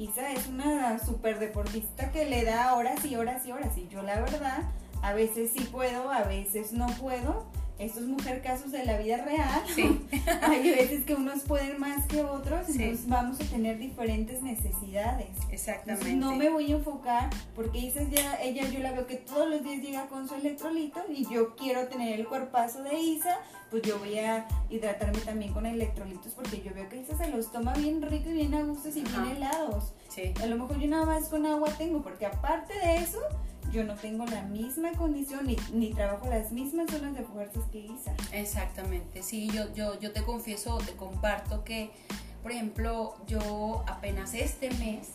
[0.00, 3.76] Isa es una super deportista que le da horas y horas y horas.
[3.76, 4.62] Y yo la verdad,
[5.02, 7.44] a veces sí puedo, a veces no puedo.
[7.80, 9.62] Estos mujer casos de la vida real.
[9.74, 10.06] Sí.
[10.42, 15.30] Hay veces que unos pueden más que otros, entonces vamos a tener diferentes necesidades.
[15.50, 16.14] Exactamente.
[16.14, 19.62] no me voy a enfocar porque Isa ya, ella yo la veo que todos los
[19.64, 23.38] días llega con su electrolito y yo quiero tener el cuerpazo de Isa,
[23.70, 27.50] pues yo voy a hidratarme también con electrolitos porque yo veo que Isa se los
[27.50, 29.94] toma bien rico y bien a gusto y bien helados.
[30.08, 30.34] Sí.
[30.42, 33.20] A lo mejor yo nada más con agua tengo, porque aparte de eso,
[33.72, 37.78] yo no tengo la misma condición ni, ni trabajo las mismas zonas de fuerzas que
[37.78, 38.14] Isa.
[38.32, 41.90] Exactamente, sí, yo, yo, yo te confieso, te comparto que,
[42.42, 45.08] por ejemplo, yo apenas este mes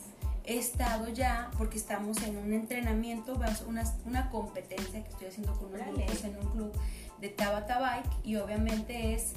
[0.46, 3.34] he estado ya, porque estamos en un entrenamiento,
[3.68, 6.72] una, una competencia que estoy haciendo con unos grupos en un club,
[7.20, 9.34] de Tabata Bike y obviamente es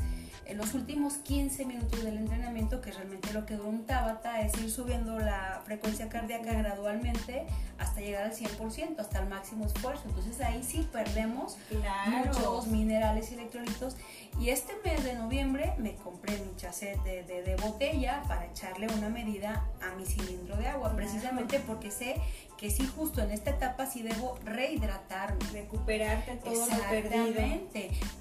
[0.48, 4.58] en los últimos 15 minutos del entrenamiento, que realmente lo que dura un Tabata es
[4.58, 7.46] ir subiendo la frecuencia cardíaca gradualmente
[7.78, 10.04] hasta llegar al 100%, hasta el máximo esfuerzo.
[10.06, 11.58] Entonces ahí sí perdemos
[12.06, 13.96] muchos minerales y electrolitos.
[14.40, 19.10] Y este mes de noviembre me compré mi chasset de, de, botella para echarle una
[19.10, 22.16] medida a mi cilindro de agua, precisamente porque sé
[22.58, 25.38] que sí justo en esta etapa sí debo rehidratarme.
[25.52, 27.40] Recuperarte todo lo perdido.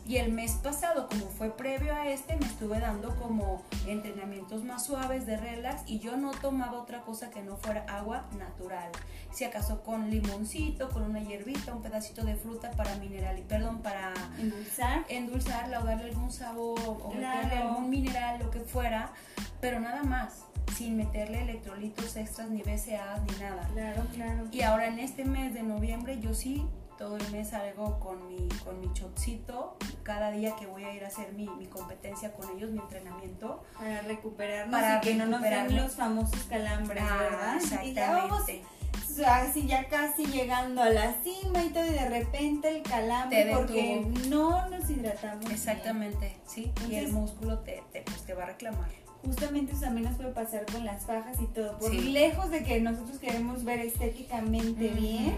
[0.08, 4.86] Y el mes pasado, como fue previo a este, me estuve dando como entrenamientos más
[4.86, 8.92] suaves de relax y yo no tomaba otra cosa que no fuera agua natural.
[9.32, 14.14] Si acaso con limoncito, con una hierbita, un pedacito de fruta para mineral, perdón, para
[14.38, 19.12] endulzar, endulzarla o darle algún sabor o meterle algún mineral, lo que fuera,
[19.60, 23.68] pero nada más sin meterle electrolitos extras, ni BCA, ni nada.
[23.74, 24.44] Claro, claro.
[24.52, 26.66] Y ahora en este mes de noviembre yo sí
[26.98, 31.04] todo el mes salgo con mi, con mi chocito cada día que voy a ir
[31.04, 33.64] a hacer mi, mi competencia con ellos, mi entrenamiento.
[33.78, 37.58] Para recuperarnos para y que no nos den los famosos calambres, ah, ¿verdad?
[37.58, 38.64] Exactamente.
[39.10, 42.84] Y ya así ya casi llegando a la cima y todo y de repente el
[42.84, 45.50] calambre porque no nos hidratamos.
[45.52, 50.06] Exactamente, sí, y el músculo te, te, pues, te va a reclamar justamente eso también
[50.06, 51.78] nos puede pasar con las fajas y todo.
[51.78, 55.36] Por lejos de que nosotros queremos ver estéticamente bien,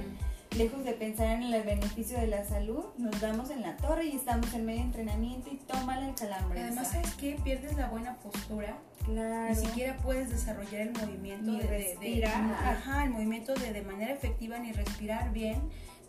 [0.55, 4.15] lejos de pensar en el beneficio de la salud, nos damos en la torre y
[4.15, 6.61] estamos en medio de entrenamiento y tómala el calambre.
[6.61, 7.37] Además, ¿sabes qué?
[7.43, 8.77] Pierdes la buena postura.
[9.05, 9.49] Claro.
[9.49, 12.33] Ni siquiera puedes desarrollar el movimiento de, respirar.
[12.33, 15.59] ajá, el movimiento de, de manera efectiva ni respirar bien.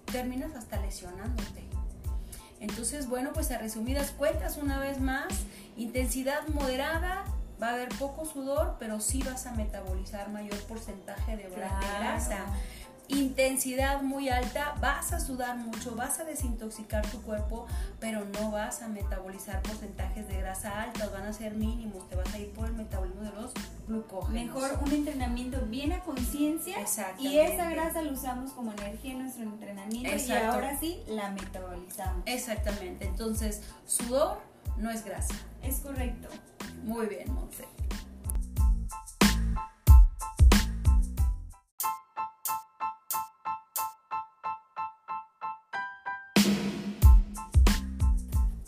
[0.04, 1.62] Terminas hasta lesionándote.
[2.60, 5.28] Entonces, bueno, pues a resumidas cuentas, una vez más,
[5.78, 7.24] intensidad moderada,
[7.60, 12.46] va a haber poco sudor, pero sí vas a metabolizar mayor porcentaje de, grasa.
[13.08, 17.66] Intensidad muy alta, vas a sudar mucho, vas a desintoxicar tu cuerpo,
[17.98, 22.32] pero no vas a metabolizar porcentajes de grasa altas, van a ser mínimos, te vas
[22.32, 23.52] a ir por el metabolismo de los
[23.88, 24.54] glucógenos.
[24.54, 26.76] Mejor un entrenamiento bien a conciencia
[27.18, 32.22] y esa grasa la usamos como energía en nuestro entrenamiento y ahora sí la metabolizamos.
[32.26, 34.38] Exactamente, entonces sudor
[34.76, 35.34] no es grasa.
[35.64, 36.28] Es correcto.
[36.82, 37.64] Muy bien, Monse.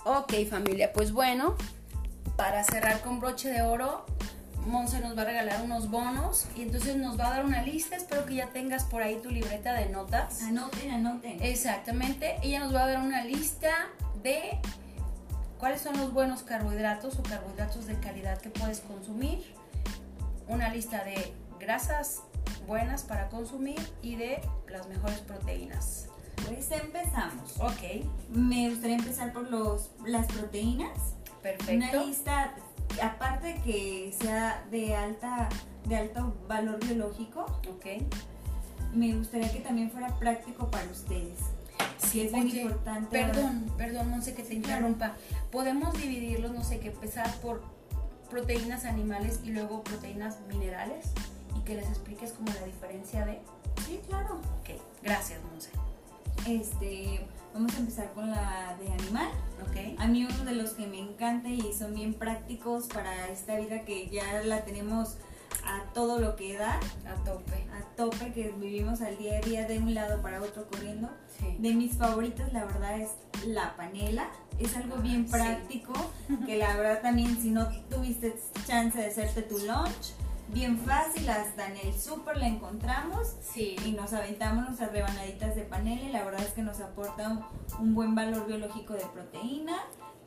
[0.04, 1.56] Ok familia, pues bueno,
[2.36, 4.04] para cerrar con broche de oro,
[4.66, 7.96] Monse nos va a regalar unos bonos y entonces nos va a dar una lista.
[7.96, 10.42] Espero que ya tengas por ahí tu libreta de notas.
[10.42, 11.42] Anoten, anoten.
[11.42, 12.36] Exactamente.
[12.42, 13.70] Ella nos va a dar una lista
[14.22, 14.60] de
[15.62, 19.44] cuáles son los buenos carbohidratos o carbohidratos de calidad que puedes consumir,
[20.48, 22.24] una lista de grasas
[22.66, 26.08] buenas para consumir y de las mejores proteínas.
[26.48, 27.60] Pues empezamos.
[27.60, 28.04] Ok.
[28.30, 31.14] Me gustaría empezar por los, las proteínas.
[31.44, 31.96] Perfecto.
[31.96, 32.54] Una lista,
[33.00, 35.48] aparte de que sea de, alta,
[35.84, 37.42] de alto valor biológico.
[37.70, 38.02] Ok.
[38.92, 41.38] Me gustaría que también fuera práctico para ustedes.
[41.98, 43.10] Sí, es muy importante.
[43.10, 45.14] Perdón, perdón, no sé que te interrumpa.
[45.50, 47.62] Podemos dividirlos, no sé qué, empezar por
[48.30, 51.06] proteínas animales y luego proteínas minerales
[51.56, 53.40] y que les expliques como la diferencia de.
[53.86, 54.40] Sí, claro.
[54.60, 55.70] Ok, gracias, Monse.
[56.46, 59.28] Este, vamos a empezar con la de animal.
[59.62, 59.98] Ok.
[59.98, 63.84] A mí uno de los que me encanta y son bien prácticos para esta vida
[63.84, 65.18] que ya la tenemos
[65.64, 66.80] a todo lo que da.
[67.06, 67.66] A tope.
[67.72, 71.10] A tope, que vivimos al día a día de un lado para otro corriendo.
[71.58, 73.10] De mis favoritas, la verdad, es
[73.46, 74.28] la panela.
[74.58, 75.92] Es algo bien práctico,
[76.46, 80.14] que la verdad también si no tuviste chance de hacerte tu lunch,
[80.52, 83.76] bien fácil, hasta en el súper la encontramos sí.
[83.84, 87.94] y nos aventamos nuestras rebanaditas de panela y la verdad es que nos aporta un,
[87.94, 89.78] buen valor biológico de proteína,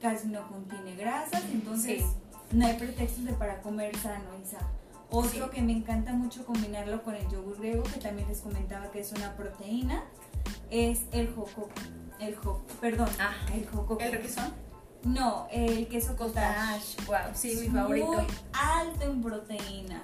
[0.02, 2.04] casi no contiene grasas, entonces
[2.52, 4.60] no hay pretextos de para comer sano, Isa.
[5.10, 9.00] Otro que me encanta mucho combinarlo con el yogur griego, que también les comentaba que
[9.00, 10.04] es una proteína,
[10.70, 11.70] es el joco.
[12.20, 13.10] El joco, perdón.
[13.20, 13.98] Ah, el joco.
[14.00, 14.54] ¿El requesón?
[15.04, 16.98] No, el queso cottage.
[17.06, 18.08] Wow, sí, mi favorito.
[18.08, 20.02] Muy alto en proteína.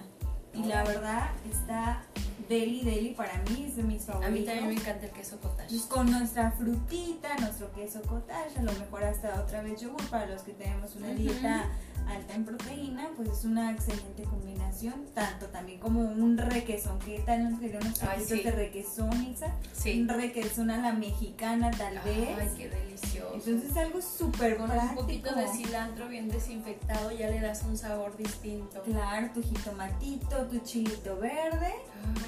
[0.53, 2.03] Y la verdad está
[2.49, 4.27] deli deli para mí, es de mis favoritos.
[4.27, 5.75] A mí también me encanta el queso cottage.
[5.87, 10.41] Con nuestra frutita, nuestro queso cottage, a lo mejor hasta otra vez yogur para los
[10.41, 11.69] que tenemos una dieta
[12.07, 17.49] alta en proteína, pues es una excelente combinación, tanto también como un requesón, ¿qué tal
[17.49, 19.53] nos querían unos taquitos de requesón, Isa?
[19.73, 20.01] Sí.
[20.01, 22.29] Un requesón a la mexicana tal vez.
[22.39, 23.33] Ay, qué delicioso.
[23.33, 27.77] Entonces es algo súper Con un poquito de cilantro bien desinfectado ya le das un
[27.77, 28.81] sabor distinto.
[28.83, 31.73] Claro, tu jitomatito, tu chilito verde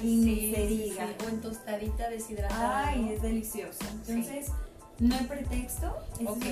[0.02, 1.08] y ni se diga.
[1.24, 2.88] O en tostadita deshidratada.
[2.88, 3.84] Ay, es delicioso.
[3.92, 4.50] Entonces
[4.98, 5.96] No hay pretexto.
[6.26, 6.44] Ok.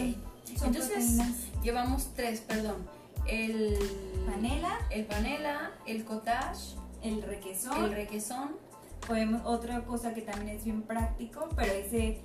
[0.62, 1.18] Entonces,
[1.62, 2.76] llevamos tres, perdón.
[3.26, 3.78] El
[4.26, 7.84] panela, el panela, el cottage, el requesón.
[7.84, 8.56] El requesón.
[9.06, 12.20] Podemos, otra cosa que también es bien práctico, pero ese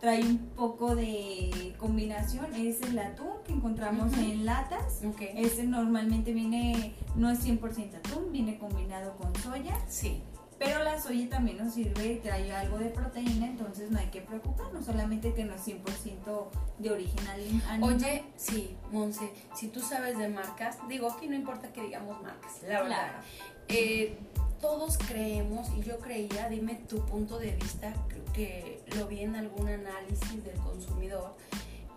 [0.00, 5.02] trae un poco de combinación, es el atún que encontramos en latas.
[5.04, 5.32] Okay.
[5.36, 9.78] Ese normalmente viene, no es 100% atún, viene combinado con soya.
[9.88, 10.22] Sí.
[10.60, 14.84] Pero la soya también nos sirve, trae algo de proteína, entonces no hay que preocuparnos,
[14.84, 17.82] solamente que no es 100% de origen animal.
[17.82, 22.60] Oye, sí, Monse, si tú sabes de marcas, digo, aquí no importa que digamos marcas,
[22.68, 23.22] la verdad.
[23.68, 24.18] Eh,
[24.60, 29.36] todos creemos, y yo creía, dime tu punto de vista, creo que lo vi en
[29.36, 31.36] algún análisis del consumidor,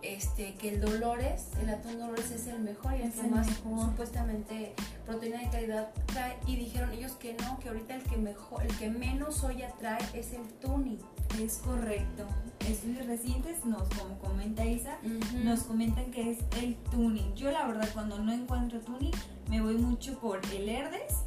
[0.04, 4.74] este, que el Dolores, el atún Dolores es el mejor y el que más supuestamente
[5.06, 8.76] proteína de calidad trae y dijeron ellos que no, que ahorita el que mejor, el
[8.76, 10.98] que menos soya trae es el tuni.
[11.40, 12.26] Es correcto.
[12.68, 14.98] Estudios recientes nos, como comenta Isa,
[15.42, 17.34] nos comentan que es el tuning.
[17.34, 19.12] Yo la verdad cuando no encuentro tuning
[19.50, 21.24] me voy mucho por el Herdes,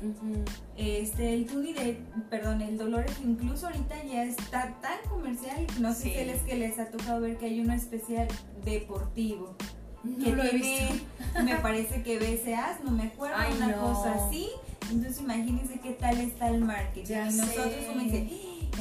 [0.75, 6.03] este, el tuning de, perdón, el Dolores, incluso ahorita ya está tan comercial, no sé
[6.03, 8.27] si es que les ha tocado ver que hay uno especial
[8.65, 9.55] deportivo.
[10.03, 11.01] que tiene,
[11.43, 14.49] me parece que BCAs, no me acuerdo, una cosa así.
[14.89, 17.13] Entonces imagínense qué tal está el marketing.
[17.13, 18.29] y nosotros como dice,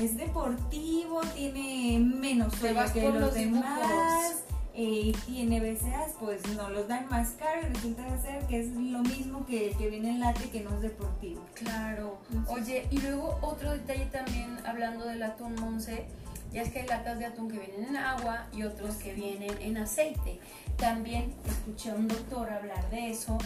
[0.01, 4.43] es deportivo, tiene menos suelo que los, demás.
[4.79, 8.99] Eh, tiene BCAs, pues nos los dan más caro y resulta ser que es lo
[8.99, 11.43] mismo que el que viene en late que no es deportivo.
[11.55, 12.19] Claro.
[12.49, 16.05] Oye, y luego otro detalle también hablando del atún Monse,
[16.53, 19.57] ya es que hay latas de atún que vienen en agua y otros que vienen
[19.61, 20.41] en aceite.
[20.77, 23.39] También escuché a un doctor hablar de eso,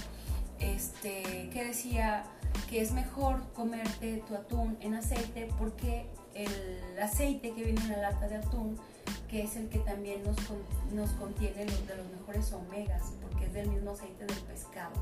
[0.58, 2.24] este, que decía
[2.68, 6.06] que es mejor comerte tu atún en aceite porque
[6.44, 8.78] el aceite que viene en la lata de atún,
[9.28, 10.36] que es el que también nos,
[10.92, 14.92] nos contiene los de los mejores omegas, porque es del mismo aceite del pescado.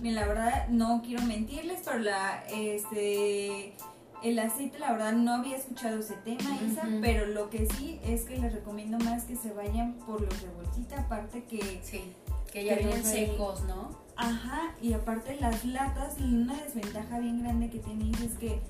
[0.00, 3.74] Bien, la verdad no quiero mentirles, pero la, este,
[4.22, 8.22] el aceite, la verdad no había escuchado ese tema, Isa, pero lo que sí es
[8.22, 11.80] que les recomiendo más que se vayan por los de bolsita, aparte que...
[11.82, 12.14] Sí,
[12.52, 13.90] que ya vienen secos, ¿no?
[14.16, 18.60] Ajá, y aparte las latas, una desventaja bien grande que tenéis es que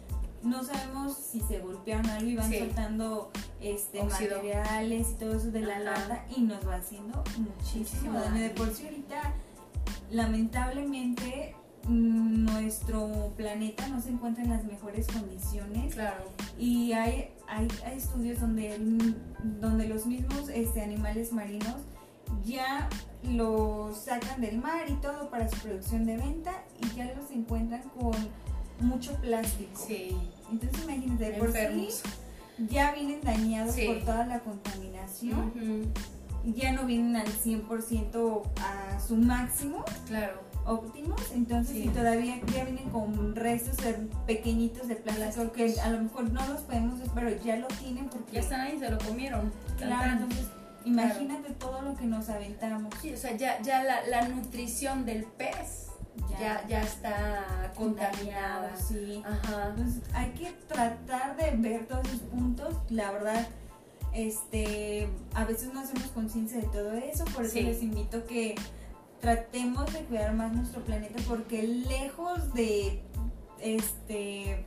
[0.42, 5.60] no sabemos si se golpearon algo y van soltando este materiales y todo eso de
[5.60, 8.40] la lata y nos va haciendo muchísimo daño.
[8.40, 9.34] De por sí ahorita,
[10.10, 15.94] lamentablemente, mm, nuestro planeta no se encuentra en las mejores condiciones.
[15.94, 16.24] Claro.
[16.58, 18.78] Y hay, hay, estudios donde,
[19.60, 21.76] donde los mismos este, animales marinos
[22.44, 22.88] ya
[23.22, 27.82] los sacan del mar y todo para su producción de venta y ya los encuentran
[27.98, 28.14] con
[28.80, 29.80] mucho plástico.
[29.86, 30.16] Sí.
[30.50, 31.88] Entonces imagínate, por sí
[32.66, 35.92] ya vienen dañados por toda la contaminación.
[36.44, 39.84] Ya no vienen al 100% a su máximo.
[40.06, 40.48] Claro.
[40.64, 43.76] Óptimos, entonces y todavía ya vienen con restos
[44.26, 48.32] pequeñitos de plástico que a lo mejor no los podemos pero ya lo tienen porque
[48.32, 49.50] ya están ahí, se lo comieron.
[49.78, 50.46] Claro, entonces
[50.84, 52.92] imagínate todo lo que nos aventamos.
[53.00, 55.87] Sí, o sea, ya, ya la, la nutrición del pez
[56.38, 58.76] ya, ya, está contaminada.
[58.76, 59.22] Sí.
[59.68, 62.74] Entonces hay que tratar de ver todos esos puntos.
[62.90, 63.48] La verdad,
[64.12, 68.54] este, a veces no hacemos conciencia de todo eso, por eso les invito que
[69.20, 73.02] tratemos de cuidar más nuestro planeta porque lejos de
[73.60, 74.66] este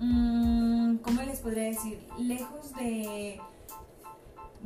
[0.00, 2.06] mmm, ¿cómo les podría decir?
[2.18, 3.40] Lejos de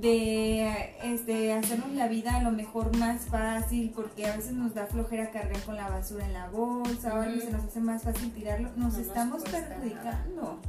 [0.01, 4.87] de este, hacernos la vida a lo mejor más fácil, porque a veces nos da
[4.87, 8.71] flojera cargar con la basura en la bolsa, o se nos hace más fácil tirarlo,
[8.77, 10.61] nos estamos perjudicando,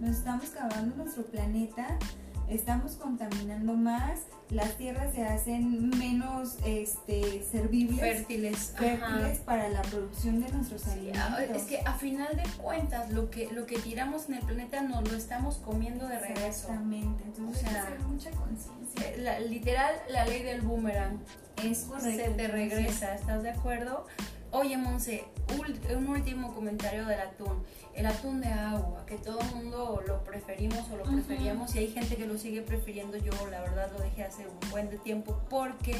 [0.00, 1.98] nos estamos acabando nuestro planeta
[2.48, 10.40] estamos contaminando más, las tierras se hacen menos este, servibles, fértiles, fértiles para la producción
[10.40, 11.40] de nuestros alimentos.
[11.54, 15.10] es que a final de cuentas lo que lo que tiramos en el planeta nos
[15.10, 16.46] lo estamos comiendo de regreso.
[16.46, 17.68] Exactamente, entonces
[18.04, 19.34] o mucha conciencia.
[19.36, 21.18] Eh, literal, la ley del boomerang.
[21.62, 22.24] Es correcto.
[22.24, 24.06] Se te regresa, ¿estás de acuerdo?
[24.54, 25.24] Oye, Monse,
[25.92, 27.64] un último comentario del atún.
[27.92, 31.88] El atún de agua, que todo el mundo lo preferimos o lo preferíamos y hay
[31.88, 33.16] gente que lo sigue prefiriendo.
[33.16, 35.96] Yo, la verdad, lo dejé hace un buen de tiempo porque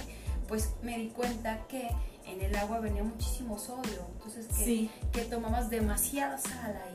[0.46, 1.90] pues me di cuenta que
[2.26, 4.06] en el agua venía muchísimo sodio.
[4.12, 6.93] Entonces, que, que tomabas demasiada sal ahí.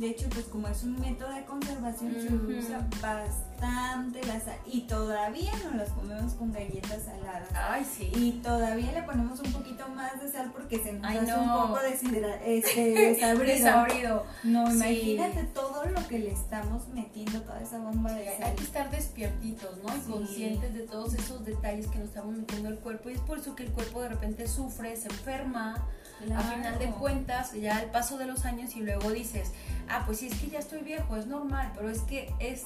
[0.00, 4.56] De hecho, pues como es un método de conservación, se usa bastante la sal.
[4.64, 7.48] Y todavía nos las comemos con galletas saladas.
[7.54, 8.10] Ay, sí.
[8.14, 11.80] Y todavía le ponemos un poquito más de sal porque se nos hace un poco
[11.80, 12.80] este,
[13.12, 13.44] desabrido.
[13.44, 14.26] desabrido.
[14.44, 18.42] No, imagínate todo lo que le estamos metiendo, toda esa bomba de sal.
[18.44, 19.94] Hay que estar despiertitos, ¿no?
[19.94, 20.10] Y Sí.
[20.10, 23.10] conscientes de todos esos detalles que nos estamos metiendo al cuerpo.
[23.10, 25.76] Y es por eso que el cuerpo de repente sufre, se enferma.
[26.20, 26.42] A Claro.
[26.54, 29.52] final de cuentas, ya al paso de los años y luego dices,
[29.88, 32.64] ah, pues sí, es que ya estoy viejo, es normal, pero es que es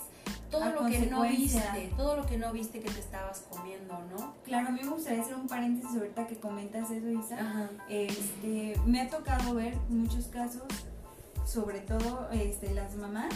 [0.50, 3.98] todo A lo que no viste, todo lo que no viste que te estabas comiendo,
[4.16, 4.34] ¿no?
[4.44, 7.38] Claro, a mí me gustaría hacer un paréntesis ahorita que comentas eso, Isa.
[7.38, 7.70] Ajá.
[7.88, 10.62] Este, me ha tocado ver muchos casos,
[11.46, 13.34] sobre todo este, las mamás,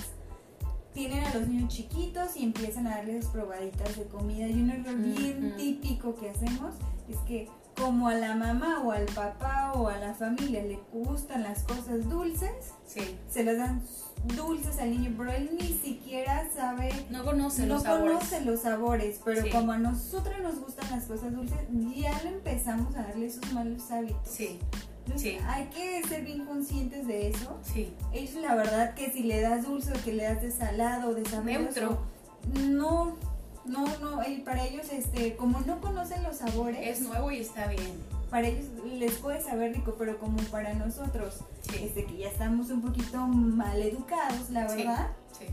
[0.94, 4.48] tienen a los niños chiquitos y empiezan a darles probaditas de comida.
[4.48, 6.74] Y un error bien típico que hacemos
[7.08, 7.48] es que
[7.79, 12.09] como a la mamá o al papá o a la familia le gustan las cosas
[12.09, 13.16] dulces, Sí.
[13.29, 13.83] se las dan
[14.35, 18.14] dulces al niño, pero él ni siquiera sabe No conoce no los sabores.
[18.18, 19.51] conoce los sabores, pero Sí.
[19.51, 21.59] como a nosotros nos gustan las cosas dulces,
[21.95, 24.18] ya le empezamos a darle esos malos hábitos.
[24.29, 24.59] Sí,
[25.07, 25.39] Entonces, sí.
[25.47, 27.59] hay que ser bien conscientes de eso.
[27.62, 27.95] sí.
[28.12, 31.14] Ellos la verdad que si le das dulce o que le das de salado o
[31.14, 31.99] de sabroso, Neutro.
[32.68, 33.16] no,
[33.68, 37.66] no, no, el- para ellos este, como no conocen los sabores, Es nuevo y está
[37.68, 37.92] bien.
[38.30, 41.76] para ellos les puede saber rico, pero como para nosotros, Sí.
[41.84, 45.08] este, que ya estamos un poquito mal educados, la verdad,
[45.38, 45.46] Sí.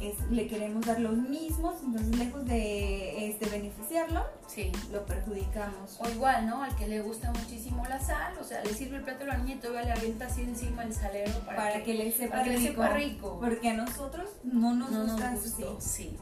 [0.00, 4.72] es- le queremos dar los mismos, entonces lejos de este, beneficiarlo, Sí.
[4.92, 5.98] lo perjudicamos.
[6.00, 6.62] O igual, ¿no?
[6.62, 9.38] Al que le gusta muchísimo la sal, o sea, le sirve el plato a la
[9.38, 12.44] niña y todavía le avienta así encima el salero para, Para que le sepa para
[12.44, 12.82] que le rico.
[12.82, 13.38] sepa rico.
[13.40, 15.62] Porque a nosotros no nos no gusta nos así.
[15.62, 16.16] gustó, sí.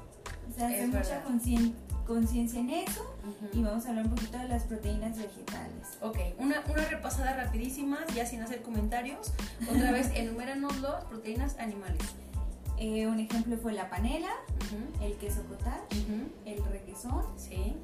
[0.58, 1.22] Sea, hacer mucha
[2.04, 3.14] conciencia en eso
[3.52, 5.98] y vamos a hablar un poquito de las proteínas vegetales.
[6.00, 9.32] Ok, una, una repasada rapidísima, ya sin hacer comentarios.
[9.70, 12.02] Otra vez, enuméranos las proteínas animales.
[12.76, 14.30] Eh, un ejemplo fue la panela,
[15.00, 16.04] el queso cottage,
[16.44, 17.76] el requesón, Sí,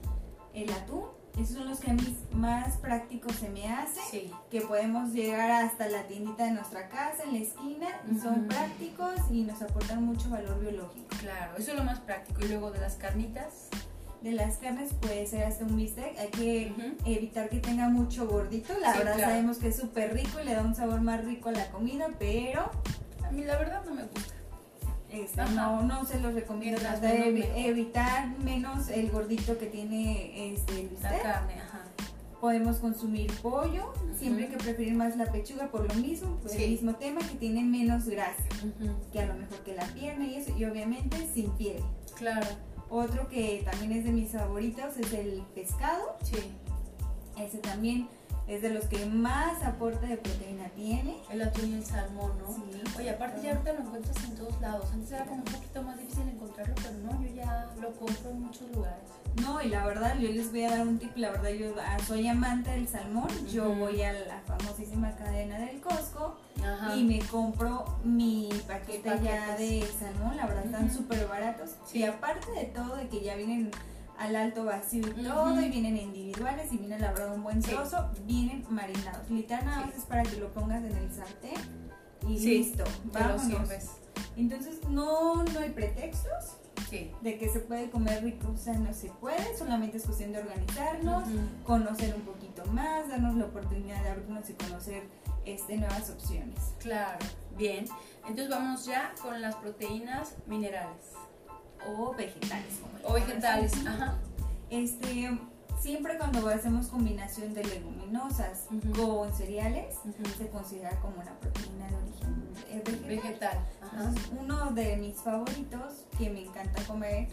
[0.53, 1.05] el atún.
[1.39, 4.03] Esos son los mí más prácticos se me hacen.
[4.11, 4.30] sí.
[4.51, 9.14] que podemos llegar hasta la tiendita de nuestra casa, en la esquina, y son prácticos
[9.30, 11.09] y nos aportan mucho valor biológico.
[11.20, 12.41] Claro, eso es lo más práctico.
[12.45, 13.68] Y luego de las carnitas.
[14.22, 16.72] De las carnes puede ser hasta un bistec, hay que
[17.05, 19.30] evitar que tenga mucho gordito, la Sí, verdad claro.
[19.32, 22.09] sabemos que es súper rico y le da un sabor más rico a la comida,
[22.18, 22.70] pero
[23.26, 24.34] A mí la verdad no me gusta.
[25.23, 29.67] Este, no, no se los recomiendo, Mientras tratar de menos evitar menos el gordito que
[29.67, 31.81] tiene este, el La carne, ajá.
[32.41, 36.65] Podemos consumir pollo, siempre que preferir más la pechuga por lo mismo, por Sí.
[36.65, 38.43] el mismo tema que tiene menos grasa.
[39.12, 41.83] Que a lo mejor que la pierna y eso, y obviamente sin piel.
[42.17, 42.47] Claro,
[42.91, 46.17] Otro que también es de mis favoritos es el pescado.
[46.23, 46.37] sí.
[47.43, 48.09] Ese también
[48.47, 51.16] es de los que más aporte de proteína tiene.
[51.30, 52.55] El atún y el salmón, ¿no?
[52.55, 52.82] Sí.
[52.99, 54.86] Oye, aparte ya ahorita lo encuentras en todos lados.
[54.92, 58.42] Antes era como un poquito más difícil encontrarlo, pero no, yo ya lo compro en
[58.42, 59.05] muchos lugares.
[59.40, 61.16] No, y la verdad, yo les voy a dar un tip.
[61.16, 63.28] La verdad, yo ah, soy amante del salmón.
[63.51, 66.95] Yo voy a la famosísima cadena del Costco Ajá.
[66.95, 70.36] y me compro mi paquete ya de salmón.
[70.36, 71.70] La verdad, están súper baratos.
[71.86, 72.01] Sí.
[72.01, 73.70] Y aparte de todo, de que ya vienen
[74.19, 77.71] al alto vacío y todo, y vienen individuales, y viene la verdad un buen Sí.
[77.71, 79.29] trozo, vienen marinados.
[79.31, 79.87] Literal, nada Sí.
[79.89, 81.55] más es para que lo pongas en el sartén
[82.29, 82.85] y Sí, listo.
[83.12, 83.69] Vámonos.
[84.37, 86.59] Entonces, no, no hay pretextos
[87.23, 90.39] de que se puede comer rico, o sea, no se puede, solamente es cuestión de
[90.39, 91.25] organizarnos,
[91.65, 95.03] conocer un poquito más, darnos la oportunidad de abrirnos y conocer
[95.45, 96.57] este, nuevas opciones.
[96.79, 97.19] Claro.
[97.57, 97.87] Bien.
[98.23, 101.05] Entonces vamos ya con las proteínas minerales.
[101.89, 102.80] O vegetales.
[102.80, 103.72] como O vegetales.
[103.87, 104.14] Ajá.
[104.70, 105.39] Este,
[105.80, 108.93] siempre cuando hacemos combinación de leguminosas Ujú.
[109.07, 109.97] con cereales,
[110.39, 113.09] se considera como una proteína de origen eh, vegetal.
[113.09, 113.59] Vegetal.
[113.93, 117.28] Entonces, uno de mis favoritos que me encanta comer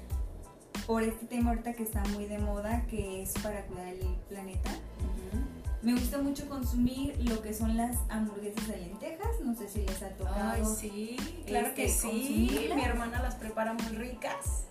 [0.86, 4.70] por este tema ahorita que está muy de moda, que es para cuidar el planeta.
[4.72, 5.41] Ujú.
[5.82, 9.40] Me gusta mucho consumir lo que son las hamburguesas de lentejas.
[9.44, 10.52] No sé si les ha tocado.
[10.52, 11.18] Ay, sí,
[11.48, 12.70] claro que este, sí.
[12.76, 14.66] Mi hermana las prepara muy ricas.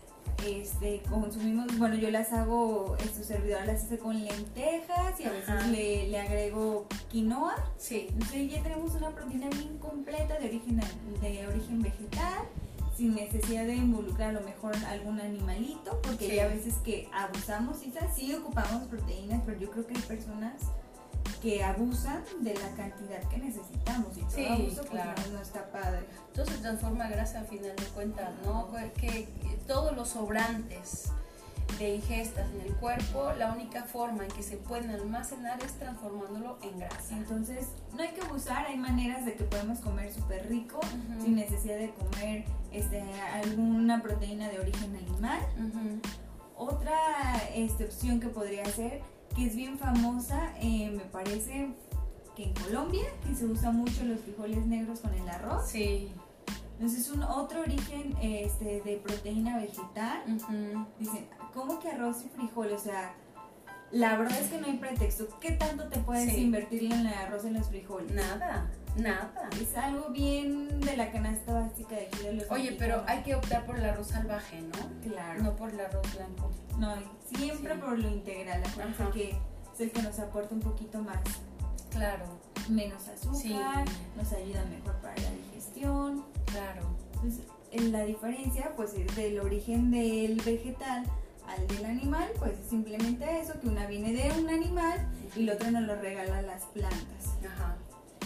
[0.46, 5.66] Este, consumimos, bueno, yo las hago, su servidora las hace con lentejas y a veces
[5.66, 7.56] le, le agrego quinoa.
[7.76, 8.06] Sí.
[8.10, 10.80] Entonces ya tenemos una proteína bien completa de origen,
[11.20, 12.44] de origen vegetal,
[12.96, 16.30] sin necesidad de involucrar a lo mejor algún animalito, porque Sí.
[16.32, 20.54] hay a veces que abusamos y sí ocupamos proteínas, pero yo creo que hay personas
[21.40, 25.22] que abusan de la cantidad que necesitamos y todo Sí, abuso pues claro.
[25.26, 26.00] no, no está padre.
[26.34, 28.70] Todo se transforma grasa al final de cuentas, ¿no?
[28.94, 31.10] Que, que todos los sobrantes
[31.78, 36.58] de ingestas en el cuerpo, la única forma en que se pueden almacenar es transformándolo
[36.62, 37.16] en grasa.
[37.16, 40.80] Entonces, no hay que abusar, hay maneras de que podemos comer súper rico
[41.22, 45.40] sin necesidad de comer este, alguna proteína de origen animal.
[46.56, 46.98] Otra
[47.54, 49.00] este, opción que podría ser,
[49.40, 51.70] que es bien famosa, eh, me parece
[52.36, 55.66] que en Colombia, que se usa mucho los frijoles negros con el arroz.
[55.66, 56.12] Sí.
[56.74, 60.24] Entonces es un otro origen este, de proteína vegetal.
[60.98, 62.70] Dicen, ¿cómo que arroz y frijol?
[62.72, 63.14] O sea,
[63.90, 65.26] la verdad es que no hay pretexto.
[65.40, 68.12] ¿Qué tanto te puedes invertir en el arroz y en los frijoles?
[68.12, 68.70] Nada.
[68.96, 69.32] Nada.
[69.60, 73.34] Es algo bien de la canasta básica de aquí de los Oye, pero hay que
[73.34, 75.10] optar por el arroz salvaje, ¿no?
[75.10, 75.42] Claro.
[75.42, 76.50] No por el arroz blanco.
[76.78, 76.94] No,
[77.34, 78.62] siempre por lo integral.
[78.64, 79.30] Acuérdense que
[79.74, 81.20] es el que nos aporta un poquito más.
[81.90, 82.24] Claro.
[82.68, 83.84] Menos azúcar,
[84.16, 86.24] nos ayuda mejor para la digestión.
[86.46, 86.82] Claro.
[87.14, 91.04] Entonces, en la diferencia, pues, es del origen del vegetal
[91.46, 95.54] al del animal, pues es simplemente eso, que una viene de un animal y la
[95.54, 97.36] otra nos lo regala las plantas.
[97.44, 97.76] Ajá.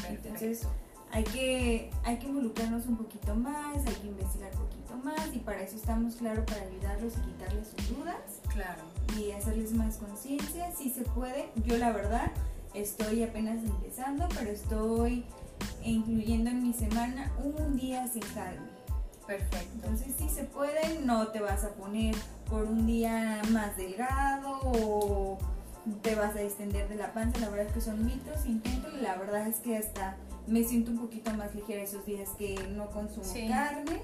[0.09, 0.66] Entonces
[1.11, 5.38] hay que, hay que involucrarnos un poquito más, hay que investigar un poquito más y
[5.38, 8.40] para eso estamos, claro, para ayudarlos y quitarles sus dudas.
[8.52, 8.82] Claro.
[9.16, 11.50] Y hacerles más conciencia, si se puede.
[11.64, 12.32] Yo la verdad
[12.74, 15.24] estoy apenas empezando, pero estoy
[15.84, 18.66] incluyendo en mi semana un día sin carne.
[19.24, 19.68] Perfecto.
[19.74, 22.14] Entonces si se puede, no te vas a poner
[22.50, 25.38] por un día más delgado o
[26.03, 29.01] te vas a extender de la panza, la verdad es que son mitos, intento y
[29.01, 30.16] la verdad es que hasta
[30.47, 34.03] me siento un poquito más ligera esos días que no consumo carne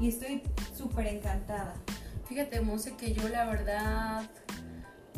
[0.00, 0.42] y estoy
[0.74, 1.74] súper encantada.
[2.26, 4.22] Fíjate, Monse, que yo la verdad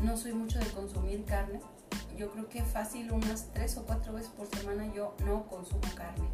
[0.02, 1.60] no soy mucho de consumir carne.
[2.16, 6.28] Yo creo que fácil unas tres o cuatro veces por semana yo no consumo carne.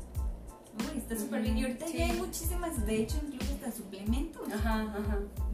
[0.79, 1.59] Uy, está súper bien.
[1.59, 4.49] Y ahorita ya hay muchísimas, de hecho, incluso hasta suplementos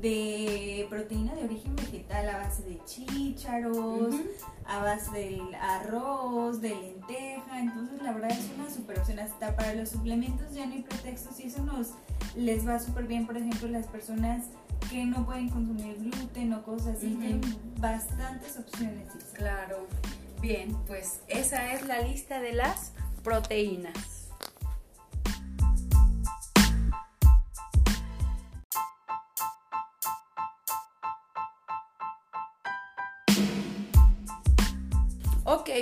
[0.00, 4.14] de proteína de origen vegetal a base de chícharos,
[4.64, 7.60] a base del arroz, de lenteja.
[7.60, 9.18] Entonces, la verdad es una súper opción.
[9.18, 11.88] Hasta para los suplementos ya no hay pretextos y eso nos
[12.36, 14.46] les va súper bien, por ejemplo, las personas
[14.90, 17.08] que no pueden consumir gluten o cosas así.
[17.08, 17.40] Tienen
[17.80, 19.08] bastantes opciones.
[19.32, 19.86] Claro.
[20.40, 22.92] Bien, pues esa es la lista de las
[23.24, 24.17] proteínas.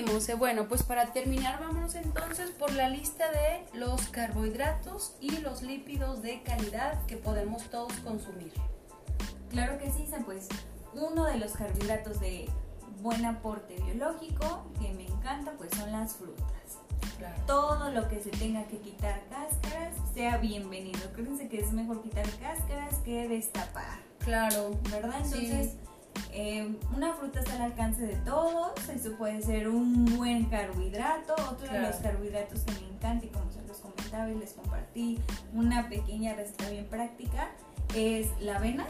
[0.03, 5.63] Monse, bueno, pues para terminar vámonos entonces por la lista de los carbohidratos y los
[5.63, 8.53] lípidos de calidad que podemos todos consumir.
[9.51, 10.49] Claro que sí, pues
[10.95, 12.49] uno de los carbohidratos de
[13.03, 16.79] buen aporte biológico que me encanta pues son las frutas.
[17.47, 20.99] Todo lo que se tenga que quitar cáscaras sea bienvenido.
[21.11, 24.01] Acuérdense que es mejor quitar cáscaras que destapar.
[24.19, 24.79] Claro.
[24.91, 25.21] ¿Verdad?
[25.25, 25.75] Entonces...
[26.33, 31.73] Eh, una fruta está al alcance de todos, eso puede ser un buen carbohidrato, otro
[31.73, 35.19] de los carbohidratos que me encanta y como se los comentaba y les compartí
[35.53, 37.51] una pequeña receta bien práctica
[37.95, 38.87] es la avena,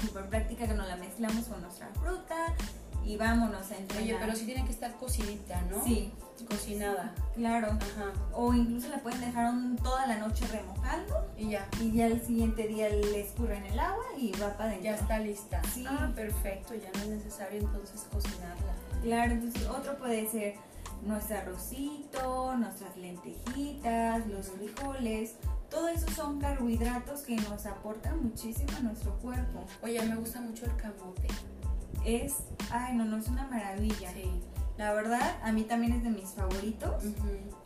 [0.00, 2.54] súper práctica que nos la mezclamos con nuestra fruta
[3.04, 4.04] y vámonos a entrenar.
[4.04, 5.84] Oye, pero sí tiene que estar cocidita, ¿no?
[5.84, 6.10] Sí.
[6.44, 7.14] Cocinada.
[7.34, 7.68] Claro.
[7.68, 8.12] Ajá.
[8.32, 11.26] O incluso la pueden dejar toda la noche remojando.
[11.36, 11.68] Y ya.
[11.80, 14.84] Y ya el siguiente día le escurren el agua y va para adentro.
[14.84, 15.62] Ya está lista.
[15.72, 15.84] Sí.
[15.88, 16.74] Ah, perfecto.
[16.74, 18.74] Ya no es necesario entonces cocinarla.
[19.02, 20.54] Claro, entonces otro puede ser
[21.02, 25.34] nuestro arrocito, nuestras lentejitas, los frijoles.
[25.70, 29.66] Todo eso son carbohidratos que nos aportan muchísimo a nuestro cuerpo.
[29.82, 31.28] Oye, me gusta mucho el camote
[32.04, 32.36] es,
[32.70, 34.12] ay, no, no, es una maravilla.
[34.76, 37.04] La verdad, a mí también es de mis favoritos.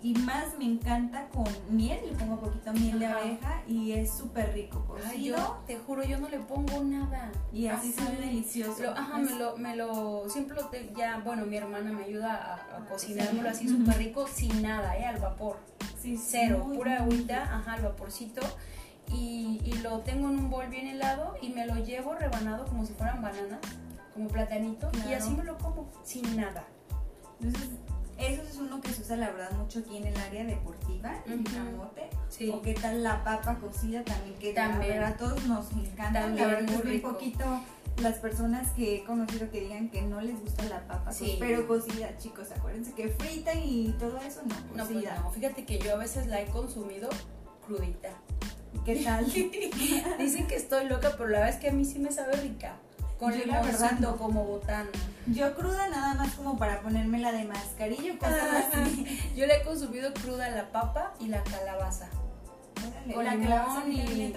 [0.02, 4.52] Y más me encanta con miel, le pongo poquito miel de abeja y es súper
[4.52, 4.84] rico.
[4.84, 5.58] Cocido.
[5.66, 7.32] te juro, yo no le pongo nada.
[7.52, 8.90] Y así, sabe delicioso.
[8.90, 12.34] ajá, me lo, me lo, siempre lo ya, bueno, mi hermana me ayuda
[12.70, 15.06] a, a cocinármelo así súper rico, sin nada, ¿eh?
[15.06, 15.56] Al vapor.
[15.98, 18.42] Sí, Cero, pura agüita, ajá, al vaporcito.
[19.10, 22.84] Y, y lo tengo en un bol bien helado y me lo llevo rebanado como
[22.84, 23.58] si fueran bananas
[24.12, 26.64] como platanito y así me lo como sin nada.
[27.40, 27.70] Entonces,
[28.18, 31.44] eso es uno que se usa la verdad mucho aquí en el área deportiva, el
[31.44, 32.10] camote.
[32.52, 35.02] O qué tal la papa cocida también, que también.
[35.02, 36.22] a todos nos encanta.
[36.22, 37.44] También, la verdad es un poquito
[38.02, 41.36] las personas que he conocido que digan que no les gusta la papa, sí.
[41.38, 45.78] pero cocida, chicos, acuérdense que frita y todo eso no, No, pues no, fíjate que
[45.78, 47.08] yo a veces la he consumido
[47.66, 48.10] crudita.
[48.84, 49.26] ¿Qué tal?
[50.18, 52.76] Dicen que estoy loca, pero la verdad es que a mí sí me sabe rica.
[53.18, 54.88] Con el limoncito como botana.
[55.26, 59.32] Yo cruda nada más como para ponérmela de mascarilla o cosas así.
[59.36, 62.08] Yo le he consumido cruda la papa y la calabaza.
[63.12, 64.34] Con la limón y, sí.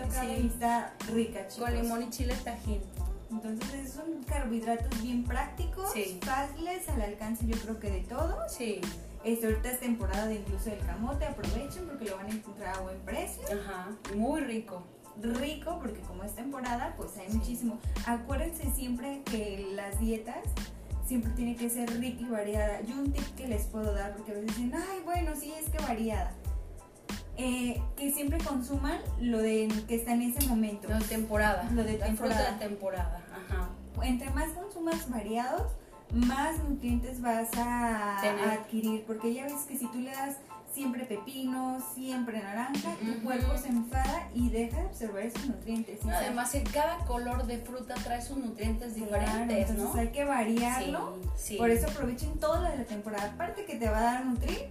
[0.48, 1.70] está rica, chicos.
[1.70, 2.82] Con limón y chile tajín.
[3.30, 8.52] Entonces son carbohidratos bien prácticos, fáciles, al alcance yo creo que de todos.
[8.52, 8.82] Sí.
[9.24, 12.80] Este, ahorita es temporada de incluso el camote, aprovechen porque lo van a encontrar a
[12.82, 13.44] buen precio.
[13.48, 14.84] Ajá, muy rico
[15.22, 17.78] rico porque como es temporada, pues hay muchísimo.
[18.06, 20.38] Acuérdense siempre que las dietas
[21.08, 22.82] siempre tiene que ser rica y variada.
[22.82, 25.70] Yo un tip que les puedo dar, porque a veces dicen, ay, bueno, sí, es
[25.70, 26.32] que variada.
[27.38, 30.88] eh, que siempre consuman lo de que está en ese momento.
[30.90, 31.70] Lo de temporada.
[31.72, 32.36] Lo de La temporada.
[32.36, 33.22] fruta de temporada.
[33.34, 33.70] Ajá.
[34.04, 35.72] Entre más consumas variados,
[36.12, 40.38] más nutrientes vas a, a adquirir, porque ya ves que si tú le das
[40.74, 46.00] siempre pepino, siempre naranja, tu cuerpo se enfada y deja de absorber esos nutrientes.
[46.02, 46.10] ¿sí?
[46.10, 50.02] Además, cada color de fruta trae sus nutrientes Claro, diferentes, entonces ¿no?
[50.02, 51.18] hay que variarlo.
[51.36, 51.56] Sí, sí.
[51.58, 53.32] Por eso aprovechen de la temporada.
[53.34, 54.68] Aparte que te va a dar nutrir,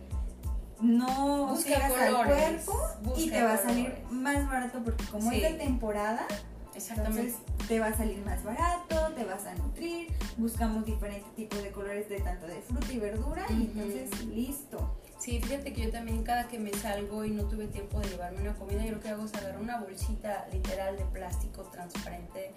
[0.81, 4.11] no Busca sigas al colores, cuerpo y te va a salir colores.
[4.13, 6.27] más barato porque como es de temporada,
[6.75, 7.21] Exactamente.
[7.29, 10.09] entonces te va a salir más barato, te vas a nutrir.
[10.39, 15.00] Buscamos diferentes tipos de colores de tanto de fruta y verdura y entonces listo.
[15.21, 18.41] Sí, fíjate que yo también cada que me salgo y no tuve tiempo de llevarme
[18.41, 22.53] una comida, yo lo que hago es agarrar una bolsita literal de plástico transparente,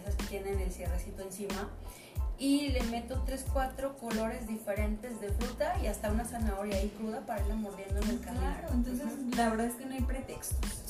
[0.00, 1.70] esas que tienen el cierrecito encima,
[2.38, 7.26] y le meto 3, 4 colores diferentes de fruta y hasta una zanahoria ahí cruda
[7.26, 8.42] para irla mordiendo en el camino.
[8.42, 9.06] Claro, entonces
[9.36, 10.83] la verdad es que no hay pretextos.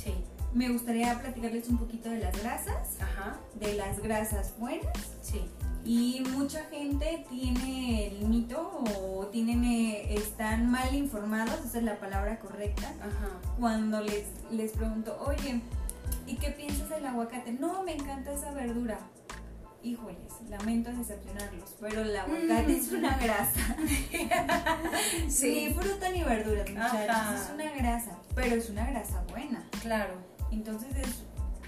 [0.55, 5.45] Me gustaría platicarles un poquito de las grasas, ajá, de las grasas buenas sí,
[5.85, 11.99] Y mucha gente tiene el mito o tienen, eh, están mal informados, esa es la
[11.99, 13.41] palabra correcta, ajá.
[13.59, 15.61] cuando les, les pregunto, oye,
[16.27, 17.53] ¿y qué piensas del aguacate?
[17.53, 18.99] No, me encanta esa verdura.
[19.83, 23.77] Híjoles, lamento decepcionarlos, pero el aguacate es una grasa.
[25.29, 25.75] Sí.
[25.79, 27.37] Fruta ni verdura, muchachos, Ajá.
[27.37, 29.69] es una grasa, pero es una grasa buena.
[29.83, 30.15] Claro,
[30.55, 31.23] Entonces es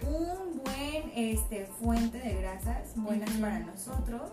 [0.07, 4.31] un buen este, fuente de grasas buenas para nosotros,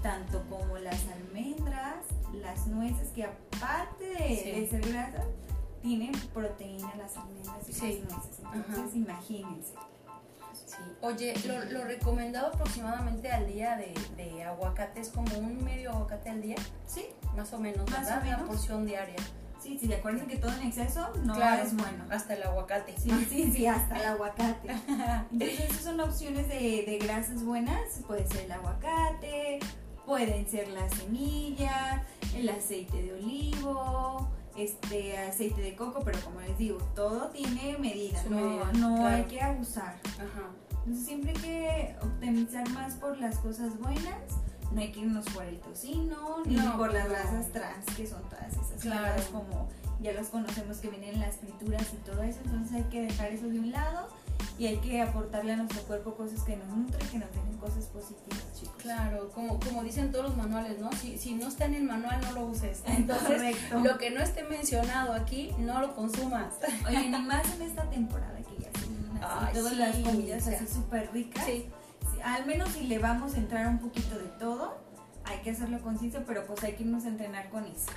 [0.00, 1.96] tanto como las almendras,
[2.32, 4.50] las nueces, que aparte de, Sí.
[4.60, 5.24] de ser grasas,
[5.82, 8.02] tienen proteína las almendras y Sí.
[8.04, 8.38] las nueces.
[8.54, 8.96] Entonces Ajá.
[8.96, 9.72] imagínense.
[10.66, 10.76] sí.
[11.02, 16.30] Oye, lo, lo recomendado aproximadamente al día de, de aguacate es como un medio aguacate
[16.30, 18.22] al día, Sí, más o menos, Más o ¿verdad?
[18.22, 18.48] Una menos.
[18.48, 19.16] porción diaria.
[19.78, 22.04] Sí, sí, acuérdense que todo en exceso no Claro, es bueno.
[22.10, 22.94] Hasta el aguacate.
[22.98, 24.70] Sí, sí, sí, hasta el aguacate.
[25.32, 28.00] Entonces, esas son opciones de, de grasas buenas.
[28.06, 29.60] Puede ser el aguacate,
[30.06, 32.04] pueden ser la semilla,
[32.34, 38.22] el aceite de olivo, este aceite de coco, pero como les digo, todo tiene medida,
[38.28, 39.16] no, medida, no claro.
[39.16, 39.96] hay que abusar.
[40.16, 40.50] Ajá.
[40.80, 44.16] Entonces, siempre hay que optimizar más por las cosas buenas.
[44.70, 47.10] No hay que irnos por el tocino, ni No, por las no.
[47.10, 49.22] grasas trans, que son todas esas Claro.
[49.32, 49.68] como
[50.00, 52.38] ya los conocemos que vienen en las frituras y todo eso.
[52.44, 54.08] Entonces hay que dejar eso de un lado
[54.58, 57.84] y hay que aportarle a nuestro cuerpo cosas que nos nutren, que nos den cosas
[57.86, 58.74] positivas, chicos.
[58.78, 60.90] Claro, como, como dicen todos los manuales, ¿no?
[60.92, 62.82] Si, si no está en el manual, no lo uses.
[62.86, 63.80] Entonces, Correcto.
[63.80, 66.54] lo que no esté mencionado aquí, no lo consumas.
[66.86, 68.90] Oye, ni más en esta temporada que ya se
[69.54, 71.44] todas sí, las comidas así súper ricas.
[71.44, 71.66] Sí,
[72.24, 74.78] al menos si le vamos a entrar un poquito de todo,
[75.24, 77.90] hay que hacerlo conciso, pero pues hay que irnos a entrenar con eso.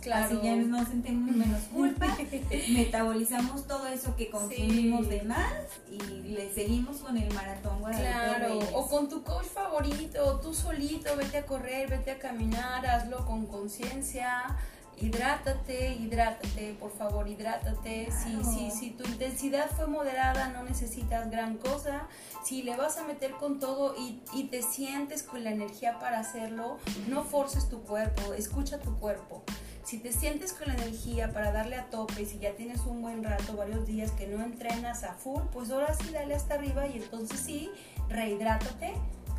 [0.00, 0.24] claro.
[0.26, 2.06] Así ya no sentimos menos culpa,
[2.70, 5.10] metabolizamos todo eso que consumimos Sí.
[5.10, 5.52] de más
[5.90, 5.98] y
[6.30, 11.46] le seguimos con el maratón Claro, o con tu coach favorito, tú solito, vete a
[11.46, 14.56] correr, vete a caminar, hazlo con conciencia,
[15.00, 18.08] hidrátate, hidrátate, por favor, hidrátate.
[18.12, 18.44] Si, Claro.
[18.52, 22.08] si, si tu intensidad fue moderada, no necesitas gran cosa.
[22.44, 26.20] Si le vas a meter con todo y, y te sientes con la energía para
[26.20, 26.78] hacerlo,
[27.08, 29.42] no forces tu cuerpo, escucha tu cuerpo.
[29.84, 33.02] Si te sientes con la energía para darle a tope, y si ya tienes un
[33.02, 36.86] buen rato, varios días que no entrenas a full, pues ahora sí dale hasta arriba
[36.86, 37.70] y entonces sí,
[38.08, 38.92] rehidrátate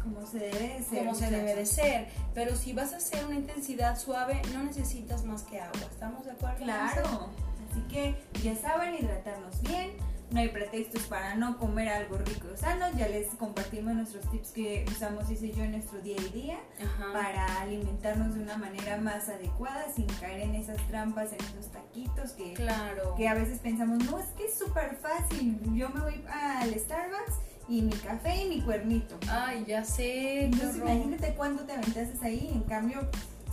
[0.04, 1.00] como se debe de ser.
[1.00, 2.08] como se debe de ser.
[2.34, 5.80] Pero si vas a hacer una intensidad suave, no necesitas más que agua.
[5.92, 6.58] ¿Estamos de acuerdo?
[6.64, 7.30] Claro,
[7.70, 9.92] así que ya saben hidratarnos bien.
[10.32, 12.86] No hay pretextos para no comer algo rico y sano.
[12.98, 16.58] Ya les compartimos nuestros tips que usamos, hice yo, en nuestro día a día.
[16.82, 17.12] Ajá.
[17.12, 22.32] para alimentarnos de una manera más adecuada sin caer en esas trampas, en esos taquitos
[22.32, 23.14] que, Claro.
[23.16, 27.34] que a veces pensamos, no, es que es súper fácil, yo me voy al Starbucks
[27.68, 29.18] y mi café y mi cuernito.
[29.30, 30.46] Ay, ya sé.
[30.46, 30.90] Entonces horror.
[30.92, 33.08] imagínate cuánto te aventases ahí, en cambio,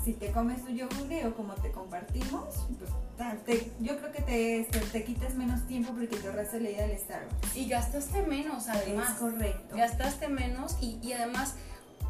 [0.05, 4.69] si te comes tu yogur o como te compartimos, pues, te- yo creo que te,
[4.71, 7.57] te, te quitas menos tiempo porque te ahorraste la ida al Starbucks.
[7.57, 9.11] Y gastaste menos, además.
[9.11, 9.77] Es correcto.
[9.77, 11.57] Gastaste menos y, y además,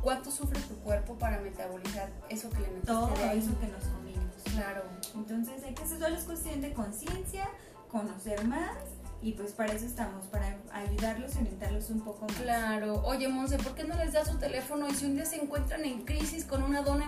[0.02, 3.38] ¿cuánto sufre tu cuerpo para metabolizar eso que le metiste Todo ahí?
[3.38, 4.34] eso que nos comimos.
[4.52, 4.82] Claro.
[5.14, 7.48] Entonces hay que hacer solo es cuestión de conciencia,
[7.90, 8.76] conocer más
[9.20, 12.36] y pues para eso estamos, para ayudarlos y orientarlos un poco más.
[12.36, 13.02] Claro.
[13.04, 15.84] Oye, Monse, ¿por qué no les das su teléfono y si un día se encuentran
[15.84, 17.04] en crisis con una dona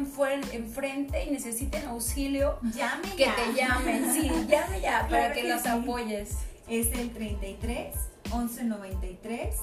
[0.53, 3.37] enfrente y necesiten auxilio, Llame que ya.
[3.37, 4.13] te llamen?
[4.13, 5.69] Sí, llame ya para Claro que, que los sí.
[5.69, 6.31] apoyes.
[6.69, 7.95] Es el 33
[8.33, 9.55] 1193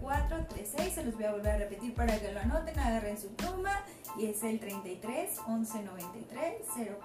[0.00, 0.94] 0436.
[0.94, 3.82] Se los voy a volver a repetir para que lo anoten, agarren su pluma
[4.18, 6.54] y es el 33 1193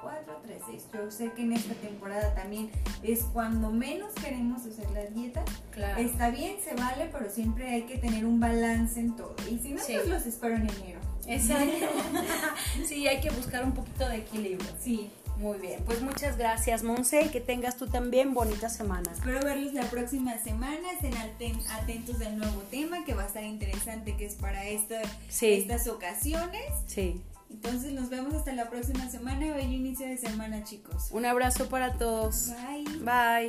[0.04, 0.84] 0436.
[0.94, 2.70] Yo sé que en esta temporada también
[3.04, 5.44] es cuando menos queremos hacer la dieta.
[5.72, 6.00] Claro.
[6.02, 9.36] Está bien, se vale, pero siempre hay que tener un balance en todo.
[9.50, 9.94] Y si no, Sí.
[9.96, 11.00] pues los espero en enero.
[11.28, 11.88] Exacto.
[12.88, 14.70] sí, hay que buscar un poquito de equilibrio.
[14.80, 15.10] Sí.
[15.40, 19.12] Muy bien, pues muchas gracias, Monse, y que tengas tú también bonita semana.
[19.12, 20.92] Espero verlos la próxima semana.
[20.94, 25.00] Estén aten- atentos del nuevo tema que va a estar interesante, que es para esta,
[25.30, 25.54] Sí.
[25.54, 26.64] estas ocasiones.
[26.88, 27.22] Sí.
[27.52, 29.40] Entonces nos vemos hasta la próxima semana.
[29.54, 31.10] Bello inicio de semana, chicos.
[31.12, 32.50] Un abrazo para todos.
[32.50, 33.00] Bye.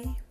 [0.04, 0.27] Bye.